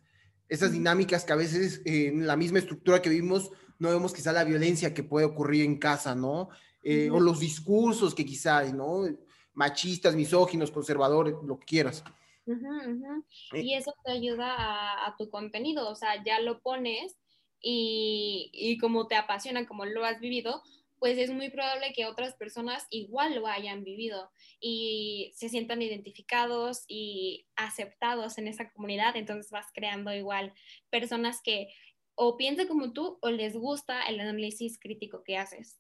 [0.49, 4.45] esas dinámicas que a veces en la misma estructura que vivimos no vemos quizá la
[4.45, 6.49] violencia que puede ocurrir en casa, ¿no?
[6.83, 9.05] Eh, o los discursos que quizá hay, ¿no?
[9.53, 12.03] Machistas, misóginos, conservadores, lo que quieras.
[12.49, 13.63] Eh.
[13.63, 17.17] Y eso te ayuda a, tu contenido, o sea, ya lo pones
[17.61, 20.63] y, y como te apasiona, como lo has vivido,
[20.99, 24.31] pues es muy probable que otras personas igual lo hayan vivido
[24.61, 30.53] y se sientan identificados y aceptados en esa comunidad, entonces vas creando igual
[30.91, 31.69] personas que
[32.15, 35.79] o piensen como tú o les gusta el análisis crítico que haces.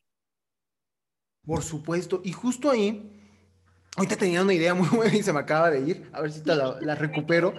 [1.44, 3.27] Por supuesto, y justo ahí
[3.99, 6.40] Ahorita tenía una idea muy buena y se me acaba de ir, a ver si
[6.44, 7.53] la, recupero.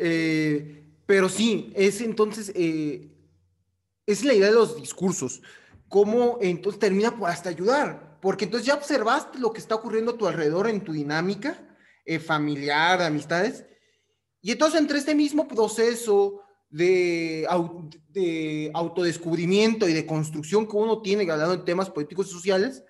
[0.00, 3.12] Eh, pero sí, es entonces, eh,
[4.06, 5.42] es la idea de los discursos.
[5.88, 8.18] ¿Cómo entonces termina hasta ayudar?
[8.22, 11.62] Porque entonces ya observaste lo que está ocurriendo a tu alrededor en tu dinámica
[12.06, 13.66] eh, familiar, de amistades.
[14.40, 17.46] Y entonces entre este mismo proceso de,
[18.08, 22.82] de autodescubrimiento y de construcción que uno tiene hablando de temas políticos y sociales,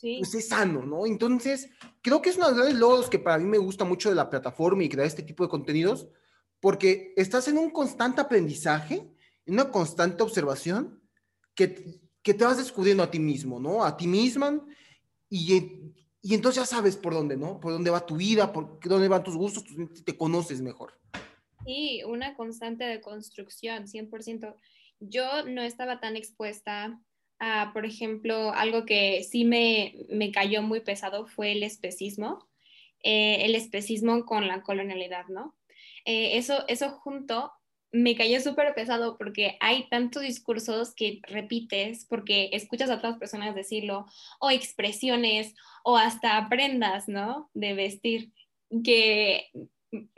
[0.00, 1.06] pues es sano, ¿no?
[1.06, 1.70] Entonces,
[2.02, 4.30] creo que es uno de los logros que para mí me gusta mucho de la
[4.30, 6.08] plataforma y crear este tipo de contenidos,
[6.60, 9.10] porque estás en un constante aprendizaje,
[9.46, 11.02] en una constante observación
[11.54, 13.84] que, que te vas descubriendo a ti mismo, ¿no?
[13.84, 14.64] A ti misma
[15.28, 15.54] y,
[16.22, 17.60] y entonces ya sabes por dónde, ¿no?
[17.60, 19.64] Por dónde va tu vida, por dónde van tus gustos,
[20.04, 20.98] te conoces mejor.
[21.64, 24.54] Sí, una constante de construcción, 100%.
[25.00, 27.00] Yo no estaba tan expuesta
[27.72, 32.48] por ejemplo, algo que sí me, me, cayó muy pesado fue el especismo,
[33.02, 35.56] eh, el especismo con la colonialidad, ¿no?
[36.04, 37.52] Eh, eso, eso junto
[37.92, 43.54] me cayó súper pesado porque hay tantos discursos que repites porque escuchas a otras personas
[43.54, 44.06] decirlo,
[44.38, 47.50] o expresiones, o hasta prendas, ¿no?
[47.54, 48.32] De vestir,
[48.84, 49.50] que,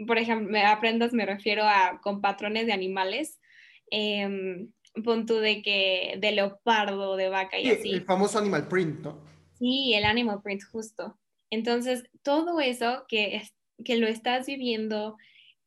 [0.06, 3.40] por ejemplo, a prendas me refiero a con patrones de animales.
[3.90, 4.66] Eh,
[5.04, 7.90] punto de que de leopardo, de vaca y así.
[7.90, 9.20] El famoso animal print, ¿no?
[9.58, 11.18] Sí, el animal print, justo.
[11.50, 13.42] Entonces, todo eso que,
[13.84, 15.16] que lo estás viviendo,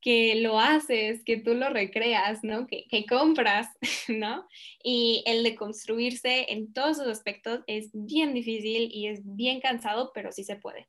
[0.01, 2.67] que lo haces, que tú lo recreas, ¿no?
[2.67, 3.67] Que, que compras,
[4.07, 4.47] ¿no?
[4.83, 10.11] Y el de construirse en todos sus aspectos es bien difícil y es bien cansado,
[10.13, 10.87] pero sí se puede.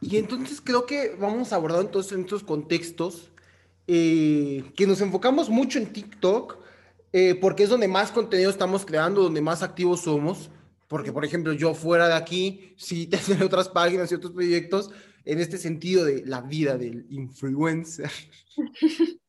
[0.00, 3.31] Y entonces creo que vamos a abordar entonces en estos contextos
[3.86, 6.58] eh, que nos enfocamos mucho en TikTok,
[7.12, 10.50] eh, porque es donde más contenido estamos creando, donde más activos somos.
[10.88, 14.90] Porque, por ejemplo, yo fuera de aquí, sí tengo otras páginas y otros proyectos
[15.24, 18.10] en este sentido de la vida del influencer.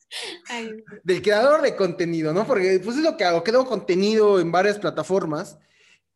[1.04, 2.45] del creador de contenido, ¿no?
[2.45, 5.58] Porque pues es lo que hago, creo contenido en varias plataformas,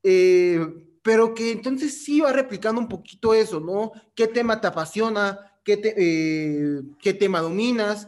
[0.04, 0.60] eh,
[1.02, 3.92] pero que entonces sí va replicando un poquito eso, ¿no?
[4.14, 5.52] ¿Qué tema te apasiona?
[5.64, 8.08] ¿Qué, qué tema dominas?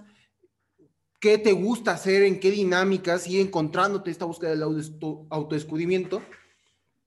[1.20, 6.22] Qué te gusta hacer, en qué dinámicas y encontrándote esta búsqueda del autodescubrimiento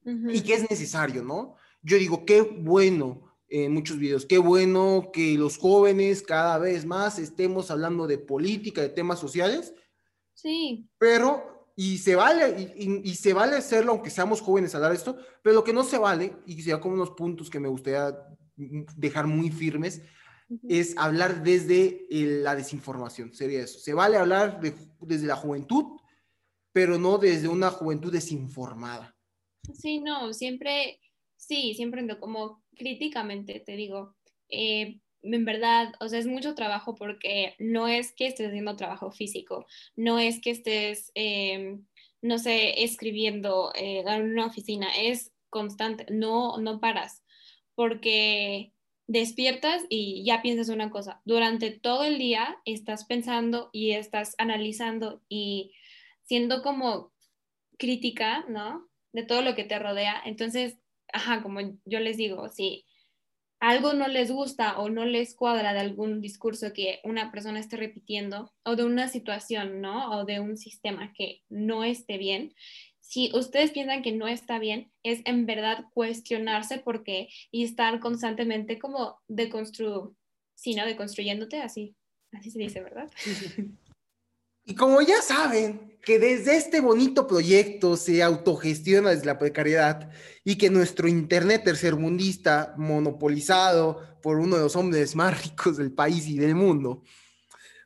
[0.05, 1.57] y qué es necesario, ¿no?
[1.83, 7.19] Yo digo, qué bueno en muchos videos, qué bueno que los jóvenes cada vez más
[7.19, 9.75] estemos hablando de política, de temas sociales.
[10.35, 10.89] Sí.
[10.99, 15.55] Pero, y se vale, y, se vale hacerlo aunque seamos jóvenes hablar de esto, pero
[15.55, 18.17] lo que no se vale, y sea como unos puntos que me gustaría
[18.57, 20.03] dejar muy firmes,
[20.69, 23.79] es hablar desde la desinformación, sería eso.
[23.79, 24.61] Se vale hablar
[25.01, 26.01] desde la juventud,
[26.73, 29.15] pero no desde una juventud desinformada.
[29.75, 31.01] Sí, no, siempre,
[31.37, 34.17] sí, siempre como críticamente te digo,
[34.49, 39.13] eh, en verdad, o sea, es mucho trabajo porque no es que estés haciendo trabajo
[39.13, 41.87] físico, no es que estés, em,
[42.21, 47.23] no sé, escribiendo eh, en una oficina, es constante, no, no paras,
[47.75, 48.72] porque
[49.07, 51.21] despiertas y ya piensas una cosa.
[51.25, 55.73] Durante todo el día estás pensando y estás analizando y
[56.25, 57.13] siendo como
[57.79, 58.89] crítica, ¿no?
[59.13, 60.21] De todo lo que te rodea.
[60.25, 60.79] Entonces,
[61.13, 62.87] ajá, como yo les digo, si
[63.61, 67.77] algo no les gusta o no les cuadra de algún discurso que una persona esté
[67.77, 70.19] repitiendo o de una situación, ¿no?
[70.19, 72.55] O de un sistema que no esté bien,
[73.13, 78.01] si ustedes piensan que no está bien, es en verdad cuestionarse por qué y estar
[78.01, 80.17] constantemente como deconstru
[80.55, 80.87] sí, ¿no?
[80.87, 81.95] Deconstruyéndote, así,
[82.33, 83.11] así se dice, ¿verdad?
[84.65, 90.09] Y como ya saben que desde este bonito proyecto se autogestiona desde la precariedad
[90.45, 96.29] y que nuestro Internet tercermundista, monopolizado por uno de los hombres más ricos del país
[96.29, 97.03] y del mundo,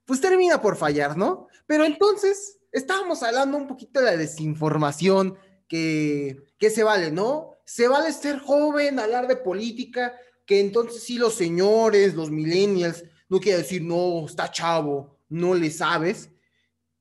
[0.05, 1.49] pues termina por fallar, ¿no?
[1.66, 7.53] Pero entonces estábamos hablando un poquito de la desinformación que, que se vale, ¿no?
[7.64, 10.14] Se vale ser joven, hablar de política,
[10.45, 15.70] que entonces sí los señores, los millennials, no quiere decir, no, está chavo, no le
[15.70, 16.31] sabes.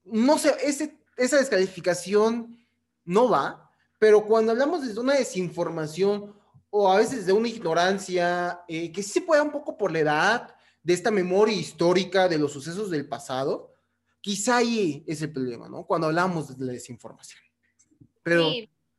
[0.04, 0.56] No sé,
[1.18, 2.58] esa descalificación
[3.04, 3.70] no va,
[4.00, 6.34] pero cuando hablamos de una desinformación
[6.70, 10.00] o a veces de una ignorancia, eh, que sí se puede un poco por la
[10.00, 13.75] edad, de esta memoria histórica de los sucesos del pasado,
[14.26, 15.86] Quizá ahí es el problema, ¿no?
[15.86, 17.44] Cuando hablamos de la desinformación.
[18.24, 18.50] Pero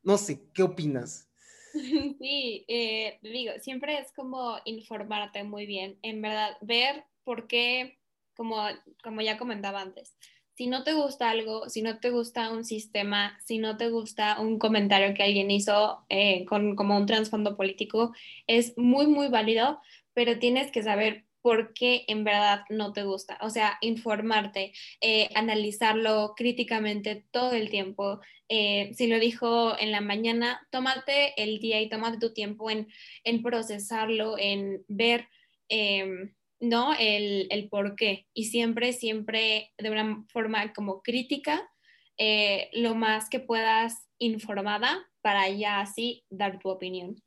[0.05, 1.29] no sé, ¿qué opinas?
[2.20, 7.99] Sí, eh, digo, siempre es como informarte muy bien, en verdad, ver por qué,
[8.37, 8.57] como,
[9.03, 10.16] como ya comentaba antes,
[10.55, 14.41] si no te gusta algo, si no te gusta un sistema, si no te gusta
[14.41, 18.14] un comentario que alguien hizo eh, con como un trasfondo político,
[18.47, 19.81] es muy, muy válido,
[20.14, 23.38] pero tienes que saber por qué en verdad no te gusta.
[23.40, 28.20] O sea, informarte, eh, analizarlo críticamente todo el tiempo.
[28.49, 32.88] Eh, si lo dijo en la mañana, tómate el día y tómate tu tiempo en,
[33.22, 35.28] en procesarlo, en ver.
[35.68, 36.94] Em, ¿no?
[36.99, 38.26] El, el, por qué.
[38.34, 41.70] Y siempre, siempre de una forma como crítica,
[42.18, 47.22] eh, lo más que puedas informada para ya así dar tu opinión.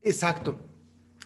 [0.00, 0.75] Exacto.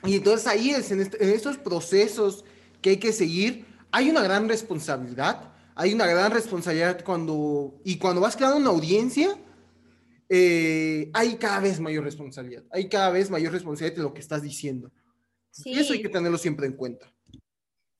[0.05, 2.44] Y entonces ahí es, en, este, en estos procesos
[2.80, 8.20] que hay que seguir, hay una gran responsabilidad, hay una gran responsabilidad cuando, y cuando
[8.20, 9.36] vas creando una audiencia,
[10.28, 14.42] eh, hay cada vez mayor responsabilidad, hay cada vez mayor responsabilidad de lo que estás
[14.42, 14.90] diciendo.
[15.64, 17.12] Y eso hay que tenerlo siempre en cuenta.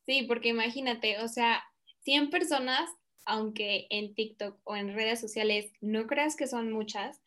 [0.07, 1.63] Sí, porque imagínate, o sea,
[2.05, 2.89] 100 personas,
[3.27, 7.21] aunque en TikTok o en redes sociales no creas que son muchas,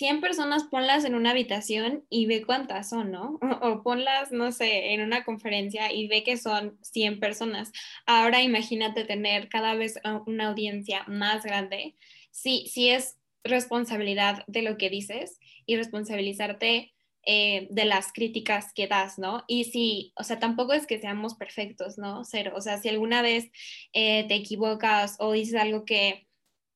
[0.00, 3.38] 100 personas ponlas en una habitación y ve cuántas son, ¿no?
[3.60, 7.70] O, ponlas, no sé, en una conferencia y ve que son 100 personas.
[8.06, 11.96] Ahora imagínate tener cada vez una audiencia más grande.
[12.30, 16.94] Sí, sí es responsabilidad de lo que dices y responsabilizarte
[17.26, 19.44] eh, de las críticas que das, ¿no?
[19.48, 22.24] Y si, o sea, tampoco es que seamos perfectos, ¿no?
[22.24, 22.52] Cero.
[22.56, 23.50] O sea, si alguna vez
[23.92, 26.26] eh, te equivocas o dices algo que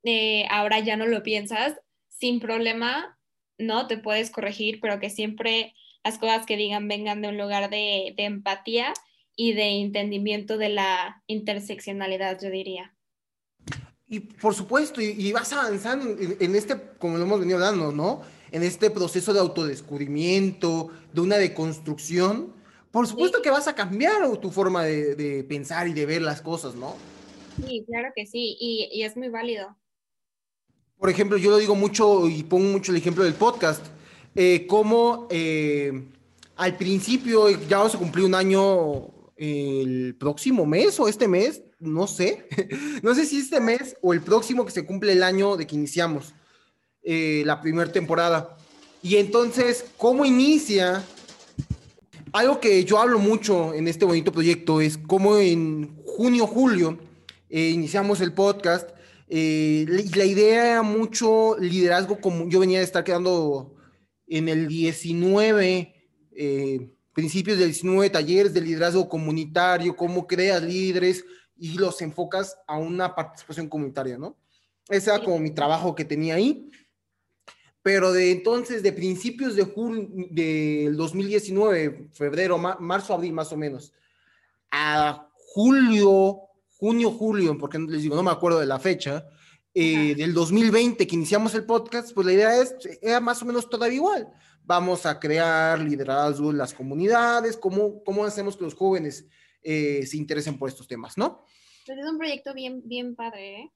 [0.02, 3.13] eh, ahora ya no lo piensas, sin problema,
[3.58, 3.86] ¿no?
[3.86, 5.74] Te puedes corregir, pero que siempre
[6.04, 8.92] las cosas que digan vengan de un lugar de, empatía
[9.36, 12.94] y de entendimiento de la interseccionalidad, yo diría.
[14.06, 16.08] Y por supuesto, y, vas avanzando
[16.40, 18.20] en, este, como lo hemos venido hablando, ¿no?
[18.52, 22.52] En este proceso de autodescubrimiento, de una deconstrucción.
[22.92, 26.76] Por supuesto que vas a cambiar tu forma de, pensar y de ver las cosas,
[26.76, 26.94] ¿no?
[27.56, 29.76] Sí, claro que sí, y, y es muy válido
[31.04, 33.84] por ejemplo, yo lo digo mucho y pongo mucho el ejemplo del podcast,
[34.34, 36.02] eh, como eh,
[36.56, 42.06] al principio ya vamos a cumplir un año el próximo mes o este mes, no
[42.06, 42.48] sé,
[43.02, 45.74] no sé si este mes o el próximo que se cumple el año de que
[45.74, 46.32] iniciamos
[47.02, 48.56] eh, la primera temporada.
[49.02, 51.04] Y entonces, ¿cómo inicia?
[52.32, 56.98] Algo que yo hablo mucho en este bonito proyecto es cómo en junio, julio,
[57.50, 58.88] iniciamos el podcast
[59.28, 63.74] eh, la idea era mucho liderazgo, como yo venía de estar quedando
[64.26, 71.24] en el 19, eh, principios del 19 talleres de liderazgo comunitario, cómo creas líderes
[71.56, 74.36] y los enfocas a una participación comunitaria, ¿no?
[74.88, 76.70] Ese era como mi trabajo que tenía ahí.
[77.82, 79.64] Pero de entonces, de principios de
[80.30, 83.92] del 2019, febrero, marzo, abril más o menos,
[84.70, 86.38] a julio,
[86.84, 89.26] junio, julio, porque les digo, no me acuerdo de la fecha,
[89.72, 93.70] eh, del 2020 que iniciamos el podcast, pues la idea es, era más o menos
[93.70, 94.28] todavía igual.
[94.64, 99.26] Vamos a crear liderazgo en las comunidades, cómo, cómo hacemos que los jóvenes
[99.62, 101.46] eh, se interesen por estos temas, ¿no?
[101.86, 103.72] Pues es un proyecto bien, bien padre, ¿eh?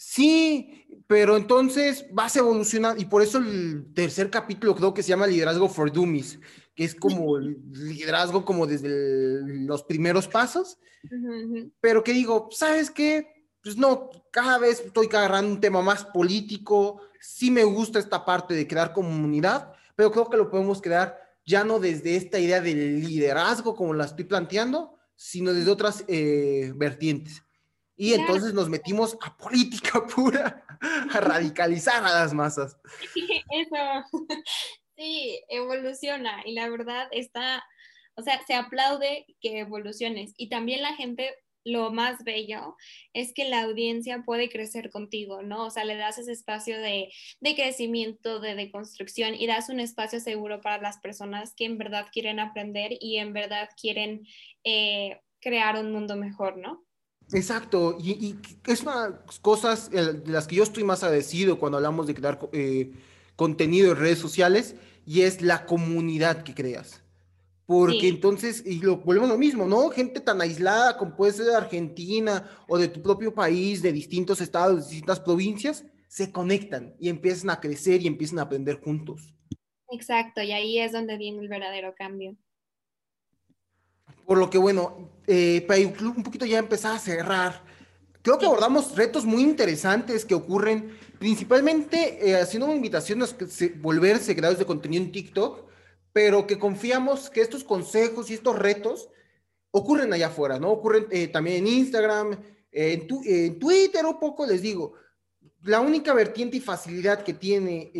[0.00, 5.08] Sí, pero entonces vas a evolucionar y por eso el tercer capítulo creo que se
[5.08, 6.38] llama Liderazgo for Dummies,
[6.76, 10.78] que es como el liderazgo como desde los primeros pasos,
[11.80, 13.48] pero que digo, ¿sabes qué?
[13.60, 18.54] Pues no, cada vez estoy agarrando un tema más político, sí me gusta esta parte
[18.54, 23.00] de crear comunidad, pero creo que lo podemos crear ya no desde esta idea del
[23.04, 27.42] liderazgo como la estoy planteando, sino desde otras eh, vertientes.
[27.98, 30.64] Y entonces nos metimos a política pura,
[31.12, 32.76] a radicalizar a las masas.
[33.50, 34.04] Eso,
[34.96, 37.64] sí, evoluciona y la verdad está,
[38.14, 41.34] o sea, se aplaude que evoluciones y también la gente
[41.64, 42.76] lo más bello
[43.12, 45.66] es que la audiencia puede crecer contigo, ¿no?
[45.66, 47.10] O sea, le das ese espacio de,
[47.42, 52.06] crecimiento, de, de, construcción y das un espacio seguro para las personas que en verdad
[52.12, 54.24] quieren aprender y en verdad quieren
[54.62, 56.87] eh, crear un mundo mejor, ¿no?
[57.32, 62.06] Exacto, y, es una cosas eh, de las que yo estoy más agradecido cuando hablamos
[62.06, 62.92] de crear eh,
[63.36, 67.02] contenido en redes sociales y es la comunidad que creas.
[67.66, 69.90] Porque entonces, y lo volvemos a lo mismo, ¿no?
[69.90, 74.40] Gente tan aislada como puede ser de Argentina o de tu propio país, de distintos
[74.40, 79.34] estados, de distintas provincias, se conectan y empiezan a crecer y empiezan a aprender juntos.
[79.90, 82.36] Exacto, y ahí es donde viene el verdadero cambio.
[84.28, 85.66] Por lo que, bueno, eh,
[86.02, 87.64] un poquito ya empezar a cerrar,
[88.20, 93.26] creo que abordamos retos muy interesantes que ocurren principalmente eh, haciendo una invitación a
[93.76, 95.64] volverse creadores de contenido en TikTok,
[96.12, 99.08] pero que confiamos que estos consejos y estos retos
[99.70, 100.72] ocurren allá afuera, ¿no?
[100.72, 102.38] Ocurren eh, también en Instagram,
[102.70, 104.92] en, en, Twitter un poco, les digo.
[105.62, 107.90] La única vertiente y facilidad que tiene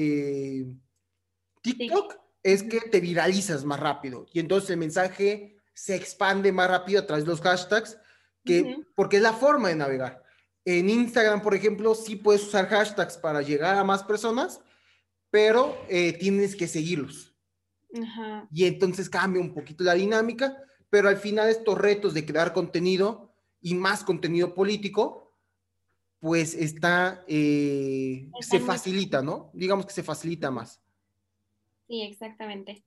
[1.63, 7.01] TikTok es que te viralizas más rápido y entonces el mensaje se expande más rápido
[7.01, 7.99] a través de los hashtags,
[8.45, 10.25] que, porque es la forma de navegar.
[10.65, 14.61] En Instagram, por ejemplo, sí puedes usar hashtags para llegar a más personas,
[15.31, 17.37] pero eh, tienes que seguirlos.
[18.51, 23.33] Y entonces cambia un poquito la dinámica, pero al final estos retos de crear contenido
[23.61, 25.33] y más contenido político
[26.19, 29.53] pues está, eh, se facilita, ¿no?
[29.55, 30.83] Digamos que se facilita más.
[31.87, 32.85] Sí, exactamente.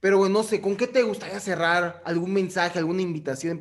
[0.00, 2.02] Pero bueno, no sé, ¿con qué te gustaría cerrar?
[2.04, 3.60] ¿Algún mensaje, alguna invitación?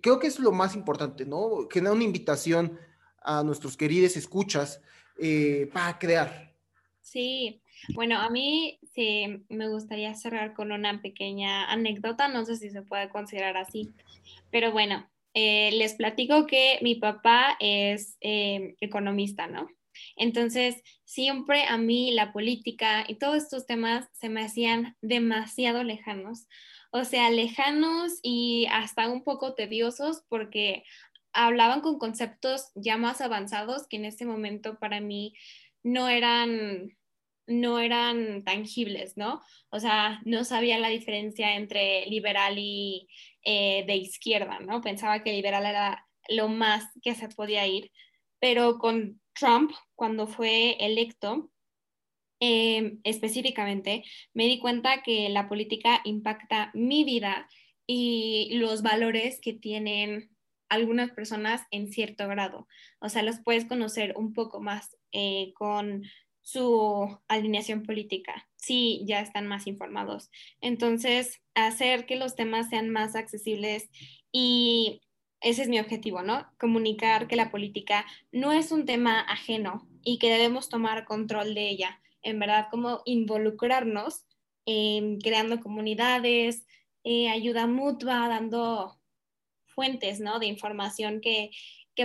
[0.00, 1.68] Creo que es lo más importante, ¿no?
[1.70, 2.78] Generar una invitación
[3.22, 4.80] a nuestros queridos escuchas
[5.18, 6.52] eh, para crear.
[7.00, 7.62] Sí,
[7.94, 8.78] bueno, a mí
[9.48, 13.90] me gustaría cerrar con una pequeña anécdota, no sé si se puede considerar así,
[14.50, 19.68] pero bueno, eh, les platico que mi papá es eh, economista, ¿no?
[20.16, 26.46] Entonces, siempre a mí la política y todos estos temas se me hacían demasiado lejanos.
[26.90, 30.84] O sea, lejanos y hasta un poco tediosos porque
[31.32, 35.34] hablaban con conceptos ya más avanzados que en ese momento para mí
[35.82, 36.96] no eran
[37.46, 39.42] no eran tangibles, ¿no?
[39.70, 43.08] O sea, no sabía la diferencia entre liberal y
[43.44, 44.80] eh, de izquierda, ¿no?
[44.80, 47.90] Pensaba que liberal era lo más que se podía ir,
[48.38, 51.50] pero con Trump, cuando fue electo,
[52.40, 54.04] em, específicamente,
[54.34, 57.48] me di cuenta que la política impacta mi vida
[57.86, 60.30] y los valores que tienen
[60.68, 62.66] algunas personas en cierto grado.
[62.98, 66.02] O sea, los puedes conocer un poco más eh, con
[66.42, 70.30] su alineación política, sí, ya están más informados.
[70.60, 73.88] Entonces, hacer que los temas sean más accesibles
[74.32, 75.02] y
[75.42, 76.46] ese es mi objetivo, ¿no?
[76.58, 81.68] Comunicar que la política no es un tema ajeno y que debemos tomar control de
[81.68, 82.00] ella.
[82.22, 84.24] En verdad, como involucrarnos
[84.66, 86.64] en creando comunidades,
[87.04, 89.00] eh, ayuda mutua, dando
[89.66, 90.38] fuentes, ¿no?
[90.38, 91.50] De información que,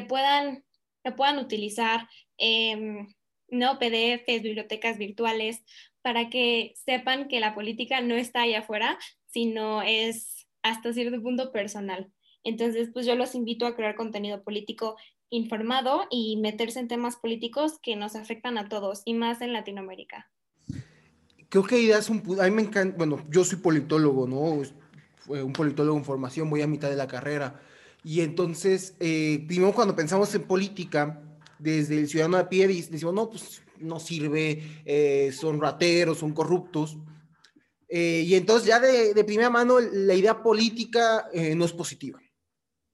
[0.07, 0.63] puedan,
[1.03, 2.07] que puedan utilizar,
[2.37, 3.07] em,
[3.49, 3.77] ¿no?
[3.77, 5.63] PDFs, bibliotecas virtuales,
[6.01, 11.51] para que sepan que la política no está allá afuera, sino es hasta cierto punto
[11.51, 12.11] personal.
[12.47, 14.95] Entonces, pues yo los invito a crear contenido político
[15.29, 20.31] informado y meterse en temas políticos que nos afectan a todos y más en Latinoamérica.
[21.49, 22.23] Creo que ideas un...
[22.39, 24.63] A mí me encanta, bueno, yo soy politólogo, ¿no?
[25.27, 27.59] Un politólogo en formación, voy a mitad de la carrera.
[28.01, 31.21] Y entonces, eh, primero cuando pensamos en política,
[31.59, 36.97] desde el ciudadano de pie, decimos, no, pues no sirve, eh, son rateros, son corruptos.
[37.89, 42.21] Eh, y entonces ya de, de, primera mano la idea política no es positiva.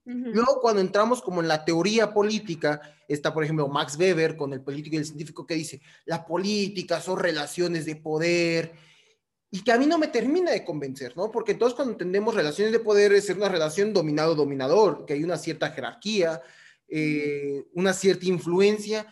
[0.06, 4.60] Luego, cuando entramos como en la teoría política, está, por ejemplo, Max Weber con el
[4.60, 8.72] político y el científico que dice, la política son relaciones de poder,
[9.54, 11.30] y que a mí no me termina de convencer, ¿no?
[11.30, 15.70] Porque entonces cuando entendemos relaciones de poder es una relación dominado-dominador, que hay una cierta
[15.70, 16.42] jerarquía,
[16.88, 19.06] eh, una cierta influencia,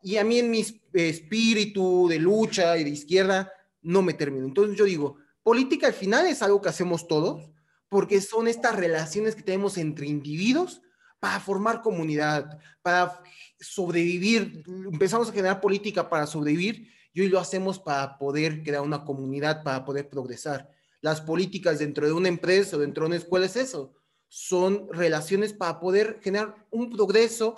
[0.00, 0.64] y a mí en mi
[0.94, 3.52] espíritu de lucha y de izquierda
[3.82, 4.46] no me termina.
[4.46, 7.50] Entonces yo digo, política al final es algo que hacemos todos,
[7.92, 10.80] porque son estas relaciones que tenemos entre individuos
[11.20, 13.22] para formar comunidad, para
[13.60, 14.64] sobrevivir.
[14.90, 19.62] Empezamos a generar política para sobrevivir y hoy lo hacemos para poder crear una comunidad,
[19.62, 20.70] para poder progresar.
[21.02, 23.92] Las políticas dentro de una empresa o dentro de una escuela es eso.
[24.26, 27.54] Son relaciones para poder generar un progreso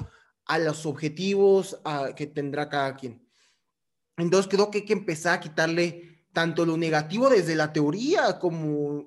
[0.47, 1.79] a los objetivos
[2.17, 3.25] que tendrá cada quien.
[4.17, 9.07] Entonces creo que hay que empezar a quitarle tanto lo negativo desde la teoría como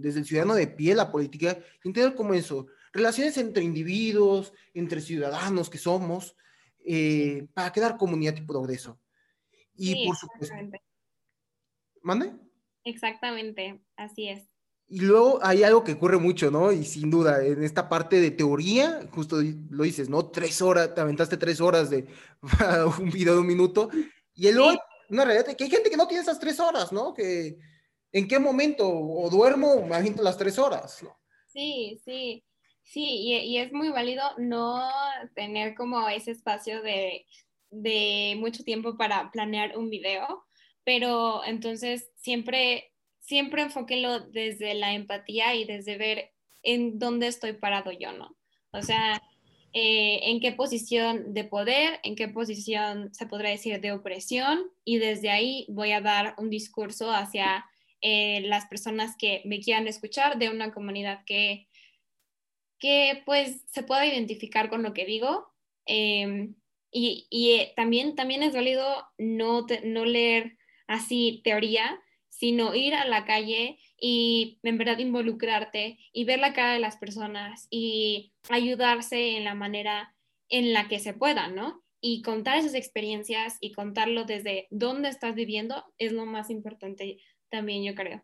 [0.00, 5.70] desde el ciudadano de pie, la política, entender como eso, relaciones entre individuos, entre ciudadanos
[5.70, 6.36] que somos,
[6.84, 9.00] eh, para crear comunidad y progreso.
[9.76, 10.54] Y por supuesto.
[12.02, 12.32] ¿Mande?
[12.84, 14.48] Exactamente, así es.
[14.88, 16.70] Y luego hay algo que ocurre mucho, ¿no?
[16.72, 19.38] Y sin duda, en esta parte de teoría, justo
[19.70, 20.26] lo dices, ¿no?
[20.30, 22.06] Tres horas, te aventaste tres horas de
[23.00, 23.88] un video de un minuto.
[24.34, 24.78] Y el luego
[25.10, 27.14] una realidad que hay gente que no tiene esas tres horas, ¿no?
[27.14, 27.56] Que
[28.12, 31.04] en qué momento o duermo, me aviento las tres horas.
[31.46, 32.44] Sí, sí,
[32.82, 34.88] sí, y, es muy válido no
[35.34, 37.26] tener como ese espacio de,
[37.70, 40.46] de mucho tiempo para planear un video,
[40.84, 46.32] pero entonces siempre, siempre enfóquelo desde la empatía y desde ver
[46.62, 48.36] en dónde estoy parado yo, ¿no?
[48.72, 49.22] O sea,
[49.78, 54.96] eh, en qué posición de poder, en qué posición se podría decir de opresión y
[54.96, 57.66] desde ahí voy a dar un discurso hacia
[58.00, 61.68] eh, las personas que me quieran escuchar de una comunidad que,
[62.78, 65.46] que pues se pueda identificar con lo que digo.
[65.84, 66.54] Em,
[66.90, 72.00] y, y también, también es válido no, no leer así teoría,
[72.38, 76.98] sino ir a la calle y en verdad involucrarte y ver la cara de las
[76.98, 80.14] personas y ayudarse en la manera
[80.50, 81.82] en la que se pueda, ¿no?
[82.00, 87.18] Y contar esas experiencias y contarlo desde dónde estás viviendo es lo más importante
[87.48, 88.22] también, yo creo.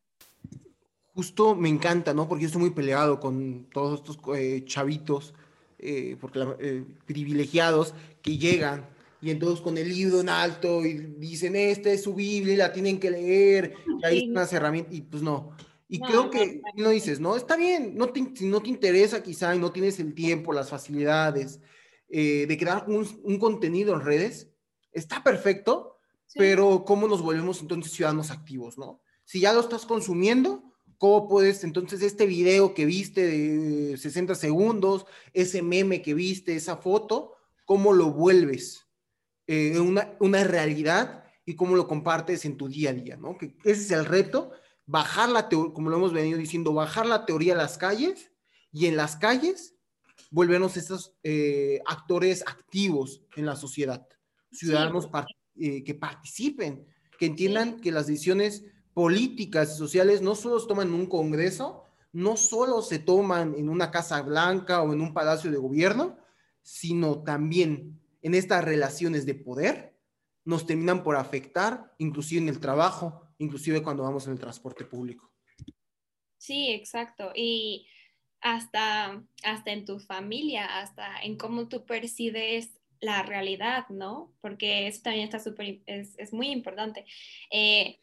[1.14, 2.28] Justo me encanta, ¿no?
[2.28, 5.32] Porque yo estoy muy peleado con todos estos eh, chavitos
[5.78, 8.86] eh, porque eh, privilegiados que llegan
[9.22, 12.98] y entonces con el libro en alto y dicen, esta es su Biblia, la tienen
[12.98, 13.72] que leer,
[14.02, 15.56] y ahí están las herramientas, y pues no.
[15.88, 19.58] Y creo que no, dices, no, está bien, no si no te interesa quizá y
[19.58, 21.60] no tienes el tiempo, las facilidades
[22.08, 24.48] eh, de crear un, un, contenido en redes,
[24.90, 25.98] está perfecto,
[26.34, 29.02] pero ¿cómo nos volvemos entonces ciudadanos activos, no?
[29.24, 30.64] Si ya lo estás consumiendo,
[30.96, 35.04] ¿cómo puedes entonces este video que viste de 60 segundos,
[35.34, 37.34] ese meme que viste, esa foto,
[37.66, 38.81] cómo lo vuelves
[39.52, 43.36] eh, una, una realidad y cómo lo compartes en tu día a día, ¿no?
[43.36, 44.52] Que ese es el reto,
[44.86, 48.32] bajar la teoría, como lo hemos venido diciendo, bajar la teoría a las calles
[48.72, 49.74] y en las calles
[50.30, 54.08] volvernos estos eh, actores activos en la sociedad,
[54.50, 55.10] ciudadanos
[55.56, 56.86] eh, que participen,
[57.18, 58.64] que entiendan que las decisiones
[58.94, 63.68] políticas y sociales no solo se toman en un congreso, no solo se toman en
[63.68, 66.16] una casa blanca o en un palacio de gobierno,
[66.62, 69.98] sino también en estas relaciones de poder
[70.44, 75.32] nos terminan por afectar, inclusive en el trabajo, inclusive cuando vamos en el transporte público.
[76.38, 77.32] Sí, exacto.
[77.34, 77.86] Y
[78.40, 82.70] hasta, hasta en tu familia, hasta en cómo tú percibes
[83.00, 84.32] la realidad, ¿no?
[84.40, 87.04] Porque eso también está súper, es, es, muy importante.
[87.50, 87.98] Eh,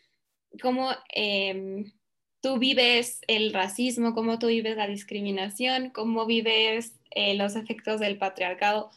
[0.61, 1.91] cómo em,
[2.41, 8.17] tú vives el racismo, cómo tú vives la discriminación, cómo vives eh, los efectos del
[8.17, 8.91] patriarcado.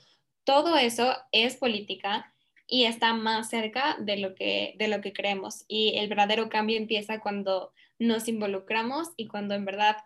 [0.44, 2.35] Todo eso es política
[2.66, 5.64] y está más cerca de lo, que, de lo que creemos.
[5.69, 9.97] Y el verdadero cambio empieza cuando nos involucramos y cuando en verdad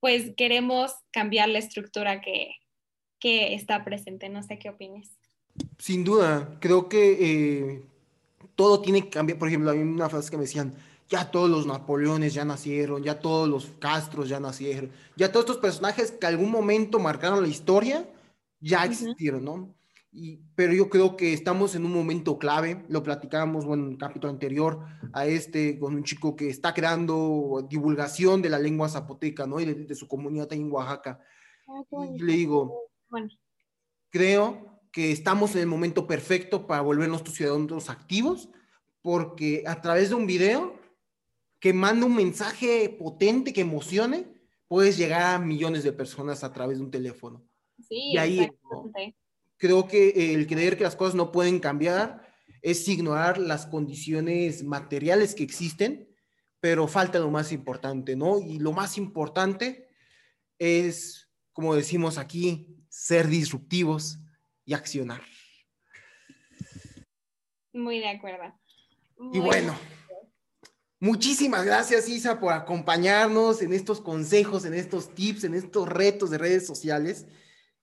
[0.00, 2.52] pues queremos cambiar la estructura que,
[3.18, 4.28] que está presente.
[4.28, 5.08] No sé qué opinas.
[5.78, 7.82] Sin duda, creo que eh,
[8.56, 9.38] todo tiene que cambiar.
[9.38, 10.74] Por ejemplo, hay una frase que me decían,
[11.08, 15.58] ya todos los Napoleones ya nacieron, ya todos los Castros ya nacieron, ya todos estos
[15.58, 18.08] personajes que algún momento marcaron la historia,
[18.60, 19.74] ya existieron, ¿no?
[20.12, 23.98] Y, pero yo creo que estamos en un momento clave, lo platicábamos bueno, en el
[23.98, 29.46] capítulo anterior a este, con un chico que está creando divulgación de la lengua zapoteca,
[29.46, 29.60] ¿no?
[29.60, 31.20] Y de, su comunidad ahí en Oaxaca.
[31.68, 31.82] Ah,
[32.12, 33.28] y le digo, bueno.
[34.10, 38.48] creo que estamos en el momento perfecto para volvernos tus ciudadanos activos,
[39.02, 40.80] porque a través de un video
[41.60, 44.26] que manda un mensaje potente, que emocione,
[44.66, 47.44] puedes llegar a millones de personas a través de un teléfono.
[47.88, 48.50] Sí, y ahí
[49.56, 52.26] creo que el creer que las cosas no pueden cambiar
[52.62, 56.08] es ignorar las condiciones materiales que existen,
[56.60, 58.40] pero falta lo más importante, ¿no?
[58.40, 59.88] Y lo más importante
[60.58, 64.20] es, como decimos aquí, ser disruptivos,
[64.70, 65.20] y accionar.
[67.72, 68.54] Muy de acuerdo.
[69.32, 69.76] y bueno,
[71.00, 76.38] muchísimas gracias Isa por acompañarnos en estos consejos, en estos tips, en estos retos de
[76.38, 77.26] redes sociales.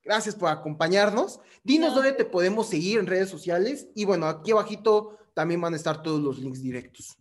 [0.08, 1.42] Gracias por acompañarnos.
[1.66, 5.76] Dinos dónde te podemos seguir en redes sociales y bueno, aquí abajito también van a
[5.76, 7.18] estar todos los links directos.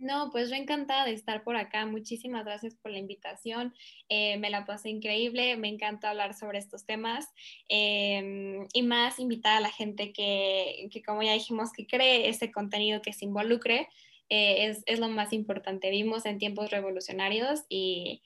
[0.00, 1.86] No, pues yo encantada de estar por acá.
[1.86, 3.72] Muchísimas gracias por la invitación.
[4.08, 5.56] Eh, me la pasé increíble.
[5.56, 7.28] Me encanta hablar sobre estos temas.
[7.68, 12.50] Em, y más invitar a la gente que, que, como ya dijimos, que cree ese
[12.50, 13.88] contenido, que se involucre.
[14.30, 15.90] Eh, es, es, lo más importante.
[15.90, 18.20] Vimos en tiempos revolucionarios y,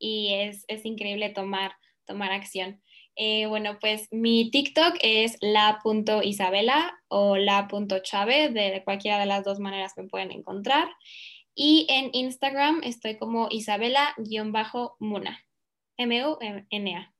[0.00, 2.82] y es, es increíble tomar, tomar acción.
[3.16, 9.92] Eh, bueno, pues mi TikTok es la.isabela o la.chave, de cualquiera de las dos maneras
[9.96, 10.88] me pueden encontrar.
[11.54, 15.38] Y en Instagram estoy como Isabela-Muna,
[15.96, 17.14] M-U-N-A.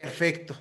[0.00, 0.56] Perfecto.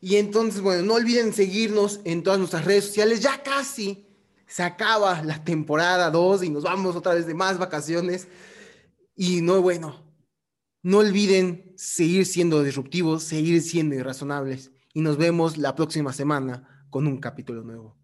[0.00, 3.20] Y entonces, bueno, no olviden seguirnos en todas nuestras redes sociales.
[3.20, 4.06] Ya casi
[4.46, 8.28] se acaba la temporada 2 y nos vamos otra vez de más vacaciones.
[9.16, 10.05] Y no, bueno,
[10.86, 17.08] no olviden seguir siendo disruptivos, seguir siendo irrazonables y nos vemos la próxima semana con
[17.08, 17.98] un capítulo nuevo.